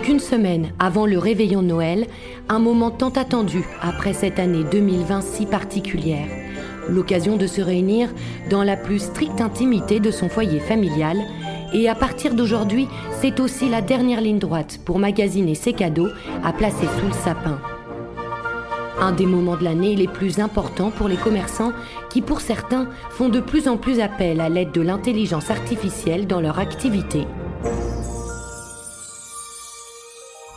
qu'une 0.00 0.20
semaine 0.20 0.72
avant 0.78 1.06
le 1.06 1.18
réveillon 1.18 1.62
de 1.62 1.68
Noël, 1.68 2.06
un 2.48 2.58
moment 2.58 2.90
tant 2.90 3.10
attendu 3.10 3.64
après 3.80 4.12
cette 4.12 4.38
année 4.38 4.64
2020 4.70 5.20
si 5.20 5.46
particulière. 5.46 6.26
L'occasion 6.88 7.36
de 7.36 7.46
se 7.46 7.60
réunir 7.60 8.08
dans 8.50 8.62
la 8.62 8.76
plus 8.76 8.98
stricte 9.00 9.40
intimité 9.40 10.00
de 10.00 10.10
son 10.10 10.28
foyer 10.28 10.60
familial. 10.60 11.18
Et 11.72 11.88
à 11.88 11.94
partir 11.94 12.34
d'aujourd'hui, 12.34 12.88
c'est 13.20 13.38
aussi 13.38 13.68
la 13.68 13.80
dernière 13.80 14.20
ligne 14.20 14.38
droite 14.38 14.80
pour 14.84 14.98
magasiner 14.98 15.54
ses 15.54 15.72
cadeaux 15.72 16.08
à 16.42 16.52
placer 16.52 16.86
sous 16.98 17.06
le 17.06 17.12
sapin. 17.12 17.60
Un 19.00 19.12
des 19.12 19.26
moments 19.26 19.56
de 19.56 19.64
l'année 19.64 19.94
les 19.94 20.08
plus 20.08 20.40
importants 20.40 20.90
pour 20.90 21.08
les 21.08 21.16
commerçants 21.16 21.72
qui, 22.10 22.22
pour 22.22 22.40
certains, 22.40 22.88
font 23.10 23.28
de 23.28 23.40
plus 23.40 23.68
en 23.68 23.76
plus 23.76 24.00
appel 24.00 24.40
à 24.40 24.48
l'aide 24.48 24.72
de 24.72 24.80
l'intelligence 24.80 25.50
artificielle 25.50 26.26
dans 26.26 26.40
leur 26.40 26.58
activité. 26.58 27.26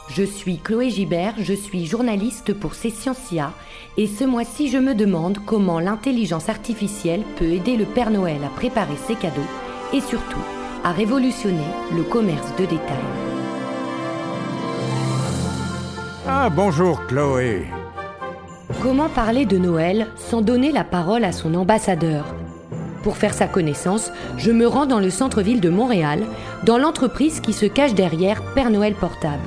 Je 0.09 0.23
suis 0.23 0.57
Chloé 0.57 0.89
Gibert, 0.89 1.33
je 1.39 1.53
suis 1.53 1.85
journaliste 1.85 2.53
pour 2.53 2.75
Scientia 2.75 3.53
et 3.97 4.05
ce 4.05 4.25
mois-ci 4.25 4.69
je 4.69 4.77
me 4.77 4.93
demande 4.93 5.39
comment 5.45 5.79
l'intelligence 5.79 6.49
artificielle 6.49 7.23
peut 7.37 7.49
aider 7.49 7.77
le 7.77 7.85
Père 7.85 8.11
Noël 8.11 8.39
à 8.45 8.49
préparer 8.49 8.97
ses 9.07 9.15
cadeaux 9.15 9.41
et 9.93 10.01
surtout 10.01 10.43
à 10.83 10.91
révolutionner 10.91 11.63
le 11.95 12.03
commerce 12.03 12.53
de 12.57 12.65
détail. 12.65 12.97
Ah 16.27 16.49
bonjour 16.49 17.05
Chloé. 17.07 17.65
Comment 18.81 19.09
parler 19.09 19.45
de 19.45 19.57
Noël 19.57 20.07
sans 20.15 20.41
donner 20.41 20.71
la 20.71 20.83
parole 20.83 21.23
à 21.23 21.31
son 21.31 21.55
ambassadeur? 21.55 22.25
Pour 23.03 23.17
faire 23.17 23.33
sa 23.33 23.47
connaissance, 23.47 24.11
je 24.37 24.51
me 24.51 24.67
rends 24.67 24.85
dans 24.85 24.99
le 24.99 25.09
centre-ville 25.09 25.61
de 25.61 25.69
Montréal, 25.69 26.23
dans 26.63 26.77
l'entreprise 26.77 27.39
qui 27.39 27.53
se 27.53 27.65
cache 27.65 27.93
derrière 27.93 28.41
Père 28.53 28.69
Noël 28.69 28.93
Portable. 28.93 29.41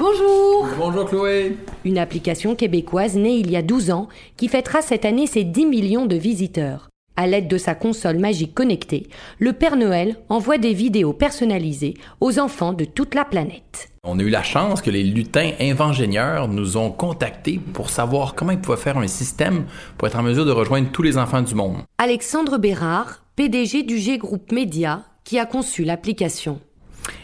Bonjour 0.00 0.66
Bonjour 0.78 1.04
Chloé 1.04 1.58
Une 1.84 1.98
application 1.98 2.54
québécoise 2.54 3.16
née 3.16 3.34
il 3.34 3.50
y 3.50 3.56
a 3.56 3.60
12 3.60 3.90
ans 3.90 4.08
qui 4.38 4.48
fêtera 4.48 4.80
cette 4.80 5.04
année 5.04 5.26
ses 5.26 5.44
10 5.44 5.66
millions 5.66 6.06
de 6.06 6.16
visiteurs. 6.16 6.88
À 7.16 7.26
l'aide 7.26 7.48
de 7.48 7.58
sa 7.58 7.74
console 7.74 8.18
magique 8.18 8.54
connectée, 8.54 9.08
le 9.38 9.52
Père 9.52 9.76
Noël 9.76 10.16
envoie 10.30 10.56
des 10.56 10.72
vidéos 10.72 11.12
personnalisées 11.12 11.92
aux 12.22 12.38
enfants 12.38 12.72
de 12.72 12.86
toute 12.86 13.14
la 13.14 13.26
planète. 13.26 13.90
On 14.02 14.18
a 14.18 14.22
eu 14.22 14.30
la 14.30 14.42
chance 14.42 14.80
que 14.80 14.90
les 14.90 15.04
lutins 15.04 15.50
invengénieurs 15.60 16.48
nous 16.48 16.78
ont 16.78 16.90
contactés 16.90 17.60
pour 17.74 17.90
savoir 17.90 18.34
comment 18.34 18.52
ils 18.52 18.58
pouvaient 18.58 18.78
faire 18.78 18.96
un 18.96 19.06
système 19.06 19.66
pour 19.98 20.08
être 20.08 20.18
en 20.18 20.22
mesure 20.22 20.46
de 20.46 20.50
rejoindre 20.50 20.88
tous 20.90 21.02
les 21.02 21.18
enfants 21.18 21.42
du 21.42 21.54
monde. 21.54 21.82
Alexandre 21.98 22.56
Bérard, 22.56 23.26
PDG 23.36 23.82
du 23.82 23.98
G 23.98 24.16
Group 24.16 24.50
Média, 24.50 25.02
qui 25.24 25.38
a 25.38 25.44
conçu 25.44 25.84
l'application. 25.84 26.58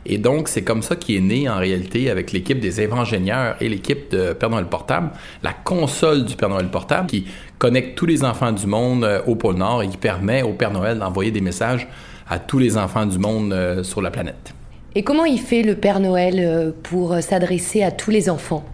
Et 0.04 0.18
donc, 0.18 0.48
c'est 0.48 0.62
comme 0.62 0.82
ça 0.82 0.96
qu'est 0.96 1.20
né 1.20 1.48
en 1.48 1.58
réalité 1.58 2.10
avec 2.10 2.32
l'équipe 2.32 2.60
des 2.60 2.80
évangénieurs 2.80 3.56
et 3.60 3.68
l'équipe 3.68 4.10
de 4.10 4.32
Père 4.32 4.50
Noël 4.50 4.66
Portable, 4.66 5.10
la 5.42 5.52
console 5.52 6.24
du 6.24 6.36
Père 6.36 6.48
Noël 6.48 6.68
Portable 6.68 7.08
qui 7.08 7.26
connecte 7.58 7.96
tous 7.96 8.06
les 8.06 8.24
enfants 8.24 8.52
du 8.52 8.66
monde 8.66 9.04
euh, 9.04 9.20
au 9.26 9.34
pôle 9.34 9.56
Nord 9.56 9.82
et 9.82 9.88
qui 9.88 9.96
permet 9.96 10.42
au 10.42 10.52
Père 10.52 10.72
Noël 10.72 10.98
d'envoyer 10.98 11.30
des 11.30 11.40
messages 11.40 11.88
à 12.28 12.38
tous 12.38 12.58
les 12.58 12.76
enfants 12.76 13.06
du 13.06 13.18
monde 13.18 13.52
euh, 13.52 13.82
sur 13.82 14.02
la 14.02 14.10
planète. 14.10 14.52
Et 14.94 15.02
comment 15.02 15.24
il 15.24 15.40
fait 15.40 15.62
le 15.62 15.74
Père 15.74 16.00
Noël 16.00 16.36
euh, 16.38 16.70
pour 16.82 17.16
s'adresser 17.20 17.82
à 17.82 17.90
tous 17.90 18.10
les 18.10 18.30
enfants? 18.30 18.64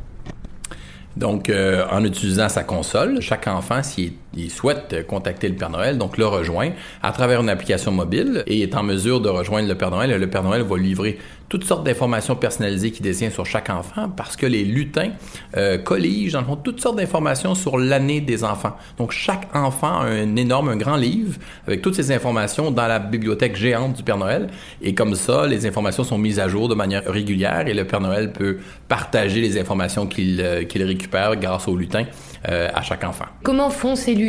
Donc, 1.16 1.50
euh, 1.50 1.84
en 1.90 2.04
utilisant 2.04 2.48
sa 2.48 2.64
console, 2.64 3.20
chaque 3.20 3.46
enfant, 3.46 3.82
s'il 3.82 4.12
souhaite 4.50 5.06
contacter 5.06 5.48
le 5.48 5.54
Père 5.54 5.70
Noël, 5.70 5.98
donc 5.98 6.18
le 6.18 6.26
rejoint 6.26 6.70
à 7.02 7.12
travers 7.12 7.40
une 7.40 7.48
application 7.48 7.92
mobile 7.92 8.42
et 8.46 8.62
est 8.62 8.74
en 8.74 8.82
mesure 8.82 9.20
de 9.20 9.28
rejoindre 9.28 9.68
le 9.68 9.74
Père 9.74 9.90
Noël. 9.90 10.10
Le 10.18 10.30
Père 10.30 10.42
Noël 10.42 10.62
va 10.62 10.76
livrer 10.76 11.18
toutes 11.52 11.64
sortes 11.64 11.84
d'informations 11.84 12.34
personnalisées 12.34 12.92
qu'il 12.92 13.02
détient 13.02 13.28
sur 13.28 13.44
chaque 13.44 13.68
enfant 13.68 14.08
parce 14.08 14.36
que 14.36 14.46
les 14.46 14.64
lutins 14.64 15.10
euh, 15.58 15.76
colligent, 15.76 16.32
dans 16.32 16.44
font, 16.44 16.56
toutes 16.56 16.80
sortes 16.80 16.96
d'informations 16.96 17.54
sur 17.54 17.76
l'année 17.76 18.22
des 18.22 18.42
enfants. 18.42 18.74
Donc, 18.96 19.12
chaque 19.12 19.54
enfant 19.54 20.00
a 20.00 20.04
un 20.04 20.34
énorme, 20.36 20.70
un 20.70 20.76
grand 20.76 20.96
livre 20.96 21.38
avec 21.66 21.82
toutes 21.82 21.94
ces 21.94 22.10
informations 22.10 22.70
dans 22.70 22.86
la 22.86 22.98
bibliothèque 22.98 23.54
géante 23.54 23.92
du 23.92 24.02
Père 24.02 24.16
Noël. 24.16 24.46
Et 24.80 24.94
comme 24.94 25.14
ça, 25.14 25.46
les 25.46 25.66
informations 25.66 26.04
sont 26.04 26.16
mises 26.16 26.40
à 26.40 26.48
jour 26.48 26.70
de 26.70 26.74
manière 26.74 27.04
régulière 27.04 27.68
et 27.68 27.74
le 27.74 27.84
Père 27.84 28.00
Noël 28.00 28.32
peut 28.32 28.56
partager 28.88 29.42
les 29.42 29.60
informations 29.60 30.06
qu'il 30.06 30.40
euh, 30.40 30.64
récupère 30.74 31.36
grâce 31.36 31.68
aux 31.68 31.76
lutins 31.76 32.06
euh, 32.48 32.70
à 32.74 32.80
chaque 32.80 33.04
enfant. 33.04 33.26
Comment 33.42 33.68
font 33.68 33.94
ces 33.94 34.14
lutins 34.14 34.21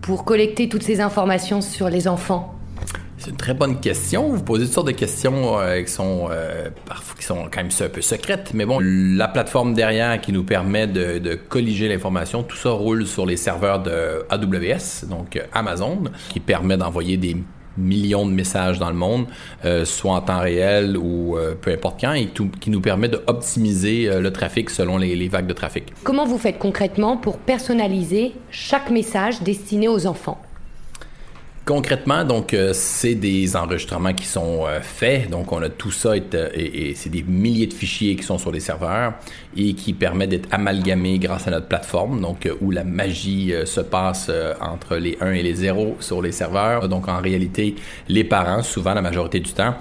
pour 0.00 0.24
collecter 0.24 0.68
toutes 0.68 0.82
ces 0.82 1.00
informations 1.00 1.60
sur 1.60 1.88
les 1.88 2.06
enfants? 2.06 2.54
C'est 3.16 3.30
une 3.30 3.36
très 3.36 3.54
bonne 3.54 3.80
question. 3.80 4.28
Vous 4.28 4.42
posez 4.42 4.64
toutes 4.64 4.74
sortes 4.74 4.86
de 4.88 4.92
questions 4.92 5.58
euh, 5.58 5.80
qui, 5.82 5.90
sont, 5.90 6.28
euh, 6.30 6.68
parfois, 6.84 7.16
qui 7.18 7.24
sont 7.24 7.44
quand 7.50 7.56
même 7.56 7.70
un 7.80 7.88
peu 7.88 8.02
secrètes. 8.02 8.50
Mais 8.52 8.66
bon, 8.66 8.80
la 8.82 9.28
plateforme 9.28 9.72
derrière 9.72 10.20
qui 10.20 10.30
nous 10.30 10.44
permet 10.44 10.86
de, 10.86 11.18
de 11.18 11.34
colliger 11.34 11.88
l'information, 11.88 12.42
tout 12.42 12.56
ça 12.56 12.70
roule 12.70 13.06
sur 13.06 13.24
les 13.24 13.38
serveurs 13.38 13.82
de 13.82 14.26
AWS, 14.28 15.08
donc 15.08 15.40
Amazon, 15.52 16.02
qui 16.28 16.40
permet 16.40 16.76
d'envoyer 16.76 17.16
des 17.16 17.36
millions 17.76 18.26
de 18.26 18.32
messages 18.32 18.78
dans 18.78 18.90
le 18.90 18.96
monde, 18.96 19.26
euh, 19.64 19.84
soit 19.84 20.12
en 20.12 20.20
temps 20.20 20.40
réel 20.40 20.96
ou 20.96 21.36
euh, 21.36 21.54
peu 21.60 21.70
importe 21.72 22.00
quand, 22.00 22.12
et 22.12 22.26
tout, 22.26 22.48
qui 22.60 22.70
nous 22.70 22.80
permet 22.80 23.08
d'optimiser 23.08 24.08
euh, 24.08 24.20
le 24.20 24.32
trafic 24.32 24.70
selon 24.70 24.98
les, 24.98 25.16
les 25.16 25.28
vagues 25.28 25.46
de 25.46 25.52
trafic. 25.52 25.92
Comment 26.02 26.26
vous 26.26 26.38
faites 26.38 26.58
concrètement 26.58 27.16
pour 27.16 27.38
personnaliser 27.38 28.32
chaque 28.50 28.90
message 28.90 29.42
destiné 29.42 29.88
aux 29.88 30.06
enfants? 30.06 30.40
Concrètement, 31.64 32.24
donc, 32.24 32.52
euh, 32.52 32.74
c'est 32.74 33.14
des 33.14 33.56
enregistrements 33.56 34.12
qui 34.12 34.26
sont 34.26 34.66
euh, 34.66 34.80
faits. 34.82 35.30
Donc, 35.30 35.50
on 35.50 35.62
a 35.62 35.70
tout 35.70 35.90
ça 35.90 36.14
et, 36.14 36.22
et, 36.54 36.94
c'est 36.94 37.08
des 37.08 37.22
milliers 37.22 37.66
de 37.66 37.72
fichiers 37.72 38.16
qui 38.16 38.22
sont 38.22 38.36
sur 38.36 38.52
les 38.52 38.60
serveurs 38.60 39.14
et 39.56 39.72
qui 39.72 39.94
permettent 39.94 40.28
d'être 40.28 40.48
amalgamés 40.50 41.18
grâce 41.18 41.48
à 41.48 41.50
notre 41.50 41.66
plateforme, 41.66 42.20
donc, 42.20 42.44
euh, 42.44 42.54
où 42.60 42.70
la 42.70 42.84
magie 42.84 43.54
se 43.64 43.80
passe 43.80 44.30
entre 44.60 44.96
les 44.96 45.16
1 45.22 45.32
et 45.32 45.42
les 45.42 45.54
0 45.54 45.96
sur 46.00 46.20
les 46.20 46.32
serveurs. 46.32 46.86
Donc, 46.90 47.08
en 47.08 47.22
réalité, 47.22 47.76
les 48.08 48.24
parents, 48.24 48.62
souvent, 48.62 48.92
la 48.92 49.02
majorité 49.02 49.40
du 49.40 49.52
temps, 49.52 49.74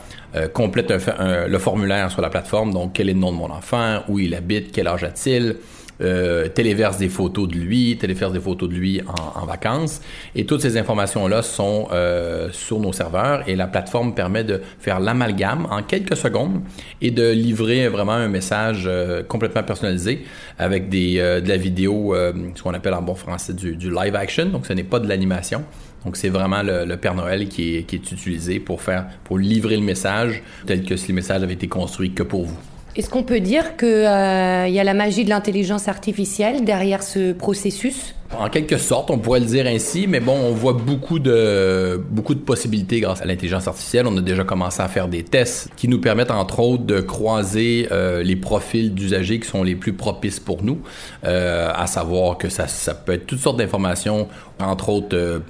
complètent 0.54 0.92
le 1.20 1.60
formulaire 1.60 2.10
sur 2.10 2.22
la 2.22 2.30
plateforme. 2.30 2.74
Donc, 2.74 2.94
quel 2.94 3.10
est 3.10 3.14
le 3.14 3.20
nom 3.20 3.32
de 3.32 3.38
mon 3.38 3.52
enfant, 3.52 4.00
où 4.08 4.18
il 4.18 4.34
habite, 4.34 4.72
quel 4.72 4.88
âge 4.88 5.04
a-t-il, 5.04 5.58
euh, 6.02 6.48
téléverse 6.48 6.98
des 6.98 7.10
photos 7.10 7.48
de 7.48 7.56
lui, 7.56 7.98
téléverse 7.98 8.34
des 8.34 8.40
photos 8.40 8.70
de 8.70 8.76
lui 8.76 9.02
en, 9.36 9.46
vacances. 9.46 10.02
Et 10.36 10.46
toutes 10.46 10.62
ces 10.62 10.78
informations-là 10.78 11.42
sont 11.42 11.88
euh, 11.92 12.50
sur 12.52 12.80
nos 12.80 12.94
serveurs 12.94 13.48
et 13.48 13.56
la 13.56 13.68
plateforme 13.68 14.16
permet 14.16 14.44
de 14.44 14.62
faire 14.80 15.00
l'amalgame 15.00 15.68
en 15.70 15.84
quelques 15.84 16.16
secondes 16.16 16.62
et 17.02 17.12
de 17.12 17.32
livrer 17.32 17.88
vraiment 17.88 18.14
un 18.14 18.28
message 18.28 18.84
euh, 18.86 19.24
complètement 19.24 19.64
personnalisé 19.64 20.24
avec 20.58 20.90
des, 20.90 21.20
euh, 21.20 21.42
de 21.42 21.50
la 21.50 21.58
vidéo, 21.58 22.16
euh, 22.16 22.34
ce 22.56 22.64
qu'on 22.64 22.74
appelle 22.74 22.94
en 22.94 23.02
bon 23.02 23.16
français 23.16 23.54
du, 23.54 23.76
du 23.76 23.90
live 23.90 24.16
action. 24.16 24.46
Donc, 24.46 24.66
ce 24.66 24.74
n'est 24.74 24.84
pas 24.84 25.00
de 25.00 25.08
l'animation. 25.08 25.64
Donc, 26.06 26.18
c'est 26.18 26.30
vraiment 26.30 26.64
le, 26.64 26.86
le, 26.86 26.98
Père 26.98 27.16
Noël 27.16 27.48
qui 27.48 27.78
est, 27.78 27.84
qui 27.84 27.96
est 27.96 28.12
utilisé 28.12 28.60
pour 28.60 28.82
faire, 28.82 29.08
pour 29.24 29.38
livrer 29.38 29.78
le 29.78 29.84
message 29.84 30.44
tel 30.66 30.84
que 30.84 30.96
si 30.98 31.10
le 31.10 31.16
message 31.16 31.44
avait 31.44 31.54
été 31.54 31.68
construit 31.68 32.12
que 32.12 32.24
pour 32.24 32.44
vous. 32.46 32.73
Est-ce 32.96 33.10
qu'on 33.10 33.24
peut 33.24 33.40
dire 33.40 33.76
qu'il 33.76 33.88
euh, 33.88 34.68
y 34.68 34.80
a 34.80 34.84
la 34.84 34.94
magie 34.94 35.24
de 35.24 35.30
l'intelligence 35.30 35.88
artificielle 35.88 36.64
derrière 36.64 37.02
ce 37.02 37.34
processus? 37.34 38.14
En 38.38 38.50
quelque 38.50 38.78
sorte, 38.78 39.10
on 39.10 39.18
pourrait 39.18 39.40
le 39.40 39.48
dire 39.48 39.66
ainsi, 39.66 40.06
mais 40.06 40.20
bon, 40.20 40.34
on 40.34 40.52
voit 40.52 40.74
beaucoup 40.74 41.18
de, 41.18 42.04
beaucoup 42.12 42.36
de 42.36 42.40
possibilités 42.40 43.00
grâce 43.00 43.22
à 43.22 43.26
l'intelligence 43.26 43.68
artificielle. 43.68 44.06
On 44.08 44.16
a 44.18 44.22
déjà 44.22 44.44
commencé 44.44 44.82
à 44.82 44.88
faire 44.88 45.08
des 45.08 45.24
tests 45.24 45.70
qui 45.76 45.88
nous 45.88 46.00
permettent, 46.00 46.32
entre 46.32 46.60
autres, 46.60 46.84
de 46.84 47.02
croiser 47.02 47.88
euh, 47.92 48.22
les 48.22 48.36
profils 48.36 48.94
d'usagers 48.94 49.40
qui 49.40 49.48
sont 49.48 49.64
les 49.64 49.76
plus 49.76 49.94
propices 49.94 50.40
pour 50.40 50.64
nous, 50.64 50.80
euh, 51.24 51.72
à 51.74 51.88
savoir 51.88 52.38
que 52.38 52.50
ça, 52.50 52.66
peut 52.94 53.14
être 53.14 53.26
toutes 53.26 53.40
sortes 53.40 53.58
d'informations, 53.58 54.28
entre 54.60 54.90
autres 54.90 55.42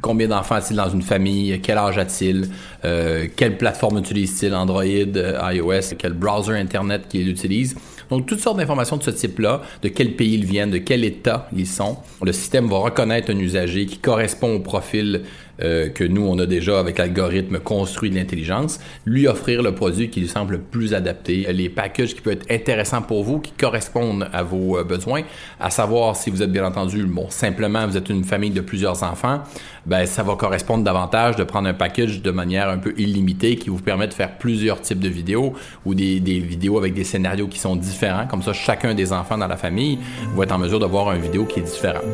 combien 0.00 0.28
d'enfants 0.28 0.56
a-t-il 0.56 0.76
dans 0.76 0.88
une 0.88 1.02
famille, 1.02 1.60
quel 1.62 1.78
âge 1.78 1.98
a-t-il, 1.98 2.48
euh, 2.84 3.26
quelle 3.36 3.56
plateforme 3.56 3.98
utilise-t-il, 3.98 4.54
Android, 4.54 4.84
euh, 4.84 5.52
iOS, 5.52 5.94
quel 5.98 6.12
browser 6.12 6.54
Internet 6.54 7.08
qu'il 7.08 7.28
utilise. 7.28 7.76
Donc, 8.10 8.26
toutes 8.26 8.40
sortes 8.40 8.56
d'informations 8.56 8.96
de 8.96 9.04
ce 9.04 9.10
type-là, 9.10 9.62
de 9.82 9.88
quel 9.88 10.16
pays 10.16 10.34
ils 10.34 10.44
viennent, 10.44 10.70
de 10.70 10.78
quel 10.78 11.04
état 11.04 11.48
ils 11.56 11.66
sont. 11.66 11.98
Le 12.22 12.32
système 12.32 12.68
va 12.68 12.78
reconnaître 12.78 13.30
un 13.30 13.38
usager 13.38 13.86
qui 13.86 13.98
correspond 13.98 14.56
au 14.56 14.60
profil 14.60 15.22
euh, 15.62 15.88
que 15.88 16.04
nous, 16.04 16.26
on 16.26 16.38
a 16.38 16.46
déjà 16.46 16.78
avec 16.78 16.98
l'algorithme 16.98 17.58
construit 17.58 18.10
de 18.10 18.16
l'intelligence, 18.16 18.80
lui 19.04 19.26
offrir 19.26 19.62
le 19.62 19.74
produit 19.74 20.10
qui 20.10 20.20
lui 20.20 20.28
semble 20.28 20.54
le 20.54 20.60
plus 20.60 20.94
adapté, 20.94 21.46
les 21.52 21.68
packages 21.68 22.14
qui 22.14 22.20
peuvent 22.20 22.34
être 22.34 22.50
intéressants 22.50 23.02
pour 23.02 23.24
vous, 23.24 23.40
qui 23.40 23.52
correspondent 23.52 24.28
à 24.32 24.42
vos 24.42 24.78
euh, 24.78 24.84
besoins, 24.84 25.22
à 25.58 25.70
savoir 25.70 26.16
si 26.16 26.30
vous 26.30 26.42
êtes 26.42 26.52
bien 26.52 26.64
entendu, 26.64 27.04
bon, 27.04 27.28
simplement 27.30 27.86
vous 27.86 27.96
êtes 27.96 28.08
une 28.08 28.24
famille 28.24 28.50
de 28.50 28.60
plusieurs 28.60 29.02
enfants, 29.02 29.40
ben 29.86 30.06
ça 30.06 30.22
va 30.22 30.34
correspondre 30.34 30.84
davantage 30.84 31.36
de 31.36 31.44
prendre 31.44 31.68
un 31.68 31.74
package 31.74 32.22
de 32.22 32.30
manière 32.30 32.68
un 32.68 32.78
peu 32.78 32.94
illimitée 32.98 33.56
qui 33.56 33.70
vous 33.70 33.80
permet 33.80 34.06
de 34.06 34.14
faire 34.14 34.38
plusieurs 34.38 34.80
types 34.80 35.00
de 35.00 35.08
vidéos 35.08 35.54
ou 35.84 35.94
des, 35.94 36.20
des 36.20 36.38
vidéos 36.38 36.78
avec 36.78 36.94
des 36.94 37.04
scénarios 37.04 37.48
qui 37.48 37.58
sont 37.58 37.76
différents, 37.76 38.26
comme 38.26 38.42
ça 38.42 38.52
chacun 38.52 38.94
des 38.94 39.12
enfants 39.12 39.38
dans 39.38 39.48
la 39.48 39.56
famille 39.56 39.98
va 40.34 40.44
être 40.44 40.52
en 40.52 40.58
mesure 40.58 40.78
de 40.78 40.86
voir 40.86 41.12
une 41.12 41.22
vidéo 41.22 41.44
qui 41.44 41.60
est 41.60 41.62
différente. 41.62 42.04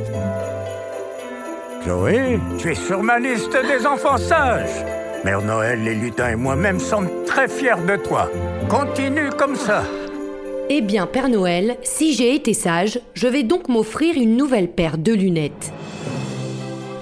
Chloé, 1.87 2.41
tu 2.59 2.73
es 2.73 2.75
sur 2.75 3.01
ma 3.01 3.21
liste 3.21 3.53
des 3.53 3.87
enfants 3.87 4.17
sages. 4.17 4.85
Mère 5.25 5.41
Noël, 5.41 5.85
les 5.85 5.95
lutins 5.95 6.31
et 6.31 6.35
moi-même 6.35 6.81
sommes 6.81 7.09
très 7.25 7.47
fiers 7.47 7.81
de 7.87 7.95
toi. 7.95 8.29
Continue 8.69 9.31
comme 9.31 9.55
ça. 9.55 9.85
Eh 10.69 10.81
bien, 10.81 11.07
Père 11.07 11.29
Noël, 11.29 11.77
si 11.85 12.13
j'ai 12.13 12.35
été 12.35 12.55
sage, 12.55 12.99
je 13.15 13.29
vais 13.29 13.45
donc 13.45 13.69
m'offrir 13.69 14.17
une 14.17 14.37
nouvelle 14.37 14.67
paire 14.67 14.99
de 14.99 15.13
lunettes. 15.13 15.73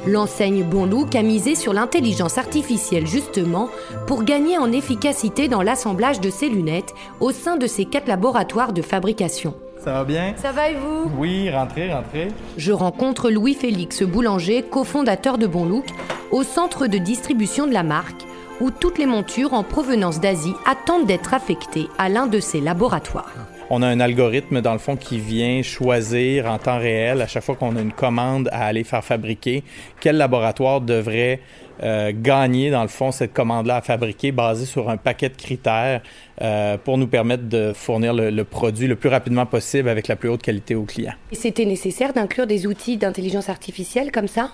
L'enseigne 0.06 0.62
Bonlook 0.62 1.14
a 1.14 1.22
misé 1.22 1.54
sur 1.54 1.72
l'intelligence 1.72 2.36
artificielle 2.36 3.06
justement 3.06 3.70
pour 4.06 4.22
gagner 4.22 4.58
en 4.58 4.70
efficacité 4.70 5.48
dans 5.48 5.62
l'assemblage 5.62 6.20
de 6.20 6.28
ses 6.28 6.50
lunettes 6.50 6.92
au 7.20 7.30
sein 7.30 7.56
de 7.56 7.66
ses 7.66 7.86
quatre 7.86 8.08
laboratoires 8.08 8.74
de 8.74 8.82
fabrication. 8.82 9.54
Ça 9.84 9.92
va 9.92 10.04
bien? 10.04 10.32
Ça 10.36 10.50
va 10.50 10.70
et 10.70 10.76
vous? 10.76 11.10
Oui, 11.18 11.50
rentrez, 11.50 11.92
rentrez. 11.92 12.28
Je 12.56 12.72
rencontre 12.72 13.30
Louis-Félix 13.30 14.02
Boulanger, 14.02 14.62
cofondateur 14.62 15.36
de 15.36 15.46
Bonlook, 15.46 15.84
au 16.30 16.42
centre 16.42 16.86
de 16.86 16.96
distribution 16.96 17.66
de 17.66 17.74
la 17.74 17.82
marque, 17.82 18.22
où 18.62 18.70
toutes 18.70 18.96
les 18.96 19.04
montures 19.04 19.52
en 19.52 19.62
provenance 19.62 20.20
d'Asie 20.20 20.54
attendent 20.64 21.06
d'être 21.06 21.34
affectées 21.34 21.88
à 21.98 22.08
l'un 22.08 22.26
de 22.26 22.40
ses 22.40 22.62
laboratoires 22.62 23.34
on 23.70 23.82
a 23.82 23.88
un 23.88 24.00
algorithme, 24.00 24.60
dans 24.60 24.72
le 24.72 24.78
fond, 24.78 24.96
qui 24.96 25.18
vient 25.18 25.62
choisir 25.62 26.50
en 26.50 26.58
temps 26.58 26.78
réel, 26.78 27.22
à 27.22 27.26
chaque 27.26 27.44
fois 27.44 27.56
qu'on 27.56 27.76
a 27.76 27.80
une 27.80 27.92
commande 27.92 28.48
à 28.52 28.66
aller 28.66 28.84
faire 28.84 29.04
fabriquer, 29.04 29.64
quel 30.00 30.16
laboratoire 30.16 30.80
devrait 30.80 31.40
euh, 31.82 32.12
gagner, 32.14 32.70
dans 32.70 32.82
le 32.82 32.88
fond, 32.88 33.10
cette 33.10 33.32
commande-là 33.32 33.76
à 33.76 33.82
fabriquer 33.82 34.32
basée 34.32 34.66
sur 34.66 34.90
un 34.90 34.96
paquet 34.96 35.28
de 35.28 35.36
critères 35.36 36.02
euh, 36.42 36.76
pour 36.78 36.98
nous 36.98 37.06
permettre 37.06 37.44
de 37.48 37.72
fournir 37.74 38.12
le, 38.12 38.42
produit 38.44 38.86
le 38.86 38.96
plus 38.96 39.08
rapidement 39.08 39.46
possible 39.46 39.88
avec 39.88 40.08
la 40.08 40.16
plus 40.16 40.28
haute 40.28 40.42
qualité 40.42 40.74
aux 40.74 40.84
clients. 40.84 41.14
Et 41.32 41.36
c'était 41.36 41.64
nécessaire 41.64 42.12
d'inclure 42.12 42.46
des 42.46 42.66
outils 42.66 42.96
d'intelligence 42.96 43.48
artificielle 43.48 44.12
comme 44.12 44.28
ça? 44.28 44.50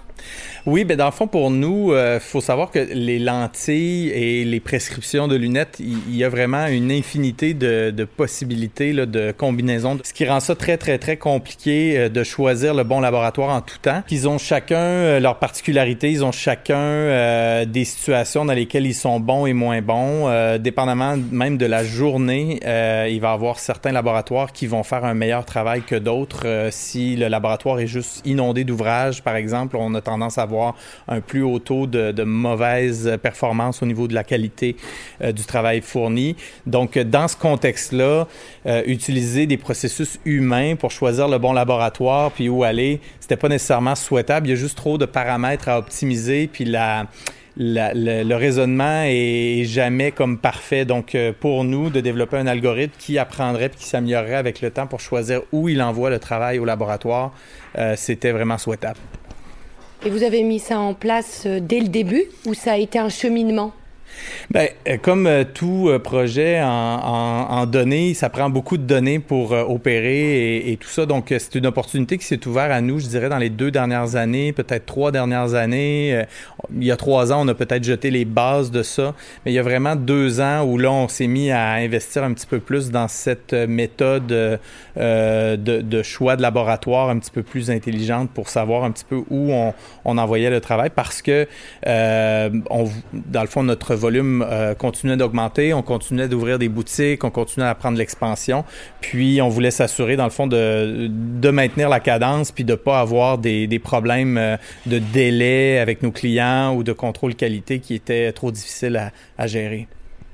Oui, 0.66 0.84
ben 0.84 0.96
dans 0.96 1.06
le 1.06 1.12
fond, 1.12 1.26
pour 1.26 1.50
nous, 1.50 1.92
il 1.92 1.96
euh, 1.96 2.20
faut 2.20 2.42
savoir 2.42 2.70
que 2.70 2.78
les 2.78 3.18
lentilles 3.18 4.10
et 4.10 4.44
les 4.44 4.60
prescriptions 4.60 5.28
de 5.28 5.36
lunettes, 5.36 5.78
il 5.80 6.14
y, 6.14 6.24
a 6.24 6.28
vraiment 6.28 6.66
une 6.66 6.92
infinité 6.92 7.54
de, 7.54 7.90
de 7.90 8.04
possibilités 8.04 8.92
là, 8.92 9.06
de 9.06 9.32
combinaisons, 9.32 9.98
ce 10.02 10.12
qui 10.12 10.26
rend 10.26 10.40
ça 10.40 10.54
très, 10.54 10.76
très, 10.76 10.98
très 10.98 11.16
compliqué 11.16 12.10
de 12.10 12.24
choisir 12.24 12.74
le 12.74 12.84
bon 12.84 13.00
laboratoire 13.00 13.54
en 13.54 13.62
tout 13.62 13.78
temps. 13.80 14.02
Ils 14.10 14.28
ont 14.28 14.36
chacun 14.38 15.18
leurs 15.18 15.38
particularités, 15.38 16.10
ils 16.10 16.24
ont 16.24 16.32
chacun 16.32 16.76
des 17.66 17.84
situations 17.84 18.44
dans 18.44 18.52
lesquelles 18.52 18.86
ils 18.86 18.94
sont 18.94 19.20
bons 19.20 19.46
et 19.46 19.52
moins 19.52 19.82
bons, 19.82 20.58
dépendamment 20.58 21.16
même 21.30 21.58
de 21.58 21.66
la 21.66 21.84
journée, 21.84 22.60
euh, 22.64 23.08
il 23.10 23.20
va 23.20 23.30
y 23.30 23.32
avoir 23.32 23.58
certains 23.58 23.92
laboratoires 23.92 24.52
qui 24.52 24.66
vont 24.66 24.82
faire 24.82 25.04
un 25.04 25.14
meilleur 25.14 25.44
travail 25.44 25.82
que 25.82 25.94
d'autres. 25.94 26.46
Euh, 26.46 26.68
si 26.70 27.16
le 27.16 27.28
laboratoire 27.28 27.80
est 27.80 27.86
juste 27.86 28.22
inondé 28.24 28.64
d'ouvrages, 28.64 29.22
par 29.22 29.36
exemple, 29.36 29.76
on 29.76 29.94
a 29.94 30.00
tendance 30.00 30.38
à 30.38 30.42
avoir 30.42 30.74
un 31.08 31.20
plus 31.20 31.42
haut 31.42 31.58
taux 31.58 31.86
de, 31.86 32.12
de 32.12 32.22
mauvaise 32.22 33.18
performance 33.22 33.82
au 33.82 33.86
niveau 33.86 34.08
de 34.08 34.14
la 34.14 34.24
qualité 34.24 34.76
euh, 35.22 35.32
du 35.32 35.44
travail 35.44 35.80
fourni. 35.80 36.36
Donc, 36.66 36.98
dans 36.98 37.28
ce 37.28 37.36
contexte-là, 37.36 38.26
utiliser 38.86 39.46
des 39.46 39.56
processus 39.56 40.18
humains 40.24 40.76
pour 40.76 40.90
choisir 40.90 41.28
le 41.28 41.38
bon 41.38 41.52
laboratoire 41.52 42.30
puis 42.30 42.48
où 42.48 42.62
aller, 42.62 43.00
c'était 43.20 43.36
pas 43.36 43.48
nécessairement 43.48 43.94
souhaitable. 43.94 44.46
Il 44.46 44.50
y 44.50 44.52
a 44.52 44.56
juste 44.56 44.76
trop 44.76 44.98
de 44.98 45.06
paramètres 45.06 45.68
à 45.68 45.78
optimiser 45.78 46.46
puis 46.46 46.64
la 46.64 46.99
le, 47.56 48.34
raisonnement 48.34 49.02
est 49.04 49.64
jamais 49.64 50.12
comme 50.12 50.38
parfait. 50.38 50.84
Donc, 50.84 51.14
euh, 51.14 51.32
pour 51.38 51.64
nous, 51.64 51.90
de 51.90 52.00
développer 52.00 52.36
un 52.36 52.46
algorithme 52.46 52.94
qui 52.98 53.18
apprendrait 53.18 53.66
et 53.66 53.70
qui 53.70 53.84
s'améliorerait 53.84 54.36
avec 54.36 54.60
le 54.60 54.70
temps 54.70 54.86
pour 54.86 55.00
choisir 55.00 55.42
où 55.52 55.68
il 55.68 55.82
envoie 55.82 56.10
le 56.10 56.18
travail 56.18 56.58
au 56.58 56.64
laboratoire, 56.64 57.32
euh, 57.78 57.94
c'était 57.96 58.32
vraiment 58.32 58.58
souhaitable. 58.58 58.98
Et 60.04 60.10
vous 60.10 60.22
avez 60.22 60.42
mis 60.42 60.58
ça 60.58 60.78
en 60.78 60.94
place 60.94 61.44
euh, 61.46 61.60
dès 61.60 61.80
le 61.80 61.88
début 61.88 62.24
ou 62.46 62.54
ça 62.54 62.72
a 62.72 62.76
été 62.76 62.98
un 62.98 63.10
cheminement? 63.10 63.72
Bien, 64.50 64.66
euh, 64.88 64.96
comme 65.00 65.26
euh, 65.26 65.44
tout 65.44 65.88
euh, 65.88 65.98
projet 66.00 66.60
en, 66.60 67.66
données, 67.66 68.14
ça 68.14 68.30
prend 68.30 68.50
beaucoup 68.50 68.78
de 68.78 68.82
données 68.82 69.18
pour 69.18 69.52
opérer 69.52 70.70
et, 70.70 70.76
tout 70.76 70.88
ça. 70.88 71.06
Donc, 71.06 71.26
c'est 71.28 71.54
une 71.54 71.66
opportunité 71.66 72.16
qui 72.18 72.24
s'est 72.24 72.46
ouverte 72.48 72.72
à 72.72 72.80
nous, 72.80 72.98
je 72.98 73.06
dirais, 73.06 73.28
dans 73.28 73.38
les 73.38 73.50
deux 73.50 73.70
dernières 73.70 74.16
années, 74.16 74.52
peut-être 74.52 74.86
trois 74.86 75.12
dernières 75.12 75.54
années. 75.54 76.24
il 76.74 76.84
y 76.84 76.90
a 76.90 76.96
trois 76.96 77.32
ans, 77.32 77.44
on 77.44 77.48
a 77.48 77.54
peut-être 77.54 77.84
jeté 77.84 78.10
les 78.10 78.24
bases 78.24 78.70
de 78.70 78.82
ça. 78.82 79.14
Mais 79.44 79.52
il 79.52 79.54
y 79.54 79.58
a 79.58 79.62
vraiment 79.62 79.94
deux 79.94 80.40
ans 80.40 80.64
où 80.64 80.78
là, 80.78 80.90
on 80.90 81.06
s'est 81.06 81.26
mis 81.26 81.50
à 81.50 81.72
investir 81.72 82.24
un 82.24 82.32
petit 82.32 82.46
peu 82.46 82.60
plus 82.60 82.90
dans 82.90 83.08
cette 83.08 83.52
méthode 83.52 84.26
de, 84.96 86.02
choix 86.02 86.36
de 86.36 86.42
laboratoire 86.42 87.10
un 87.10 87.18
petit 87.18 87.30
peu 87.30 87.42
plus 87.42 87.70
intelligente 87.70 88.30
pour 88.30 88.48
savoir 88.48 88.84
un 88.84 88.90
petit 88.90 89.04
peu 89.04 89.22
où 89.28 89.52
on, 89.52 90.18
envoyait 90.18 90.50
le 90.50 90.60
travail 90.60 90.90
parce 90.94 91.20
que, 91.22 91.46
dans 91.84 93.42
le 93.42 93.48
fond, 93.48 93.62
notre 93.62 93.94
volume 94.00 94.44
euh, 94.48 94.74
continuait 94.74 95.16
d'augmenter, 95.16 95.72
on 95.72 95.82
continuait 95.82 96.26
d'ouvrir 96.26 96.58
des 96.58 96.68
boutiques, 96.68 97.22
on 97.22 97.30
continuait 97.30 97.68
à 97.68 97.74
prendre 97.76 97.96
l'expansion, 97.96 98.64
puis 99.00 99.40
on 99.40 99.48
voulait 99.48 99.70
s'assurer 99.70 100.16
dans 100.16 100.24
le 100.24 100.30
fond 100.30 100.48
de, 100.48 101.08
de 101.08 101.50
maintenir 101.50 101.88
la 101.88 102.00
cadence 102.00 102.50
puis 102.50 102.64
de 102.64 102.74
pas 102.74 102.98
avoir 102.98 103.38
des, 103.38 103.68
des 103.68 103.78
problèmes 103.78 104.36
euh, 104.38 104.56
de 104.86 104.98
délai 104.98 105.78
avec 105.78 106.02
nos 106.02 106.10
clients 106.10 106.74
ou 106.74 106.82
de 106.82 106.92
contrôle 106.92 107.36
qualité 107.36 107.78
qui 107.78 107.94
étaient 107.94 108.32
trop 108.32 108.50
difficiles 108.50 108.96
à, 108.96 109.12
à 109.38 109.46
gérer. 109.46 109.86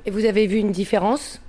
Et 0.06 0.10
vous 0.10 0.24
avez 0.24 0.46
vu 0.46 0.56
une 0.56 0.72
différence? 0.72 1.42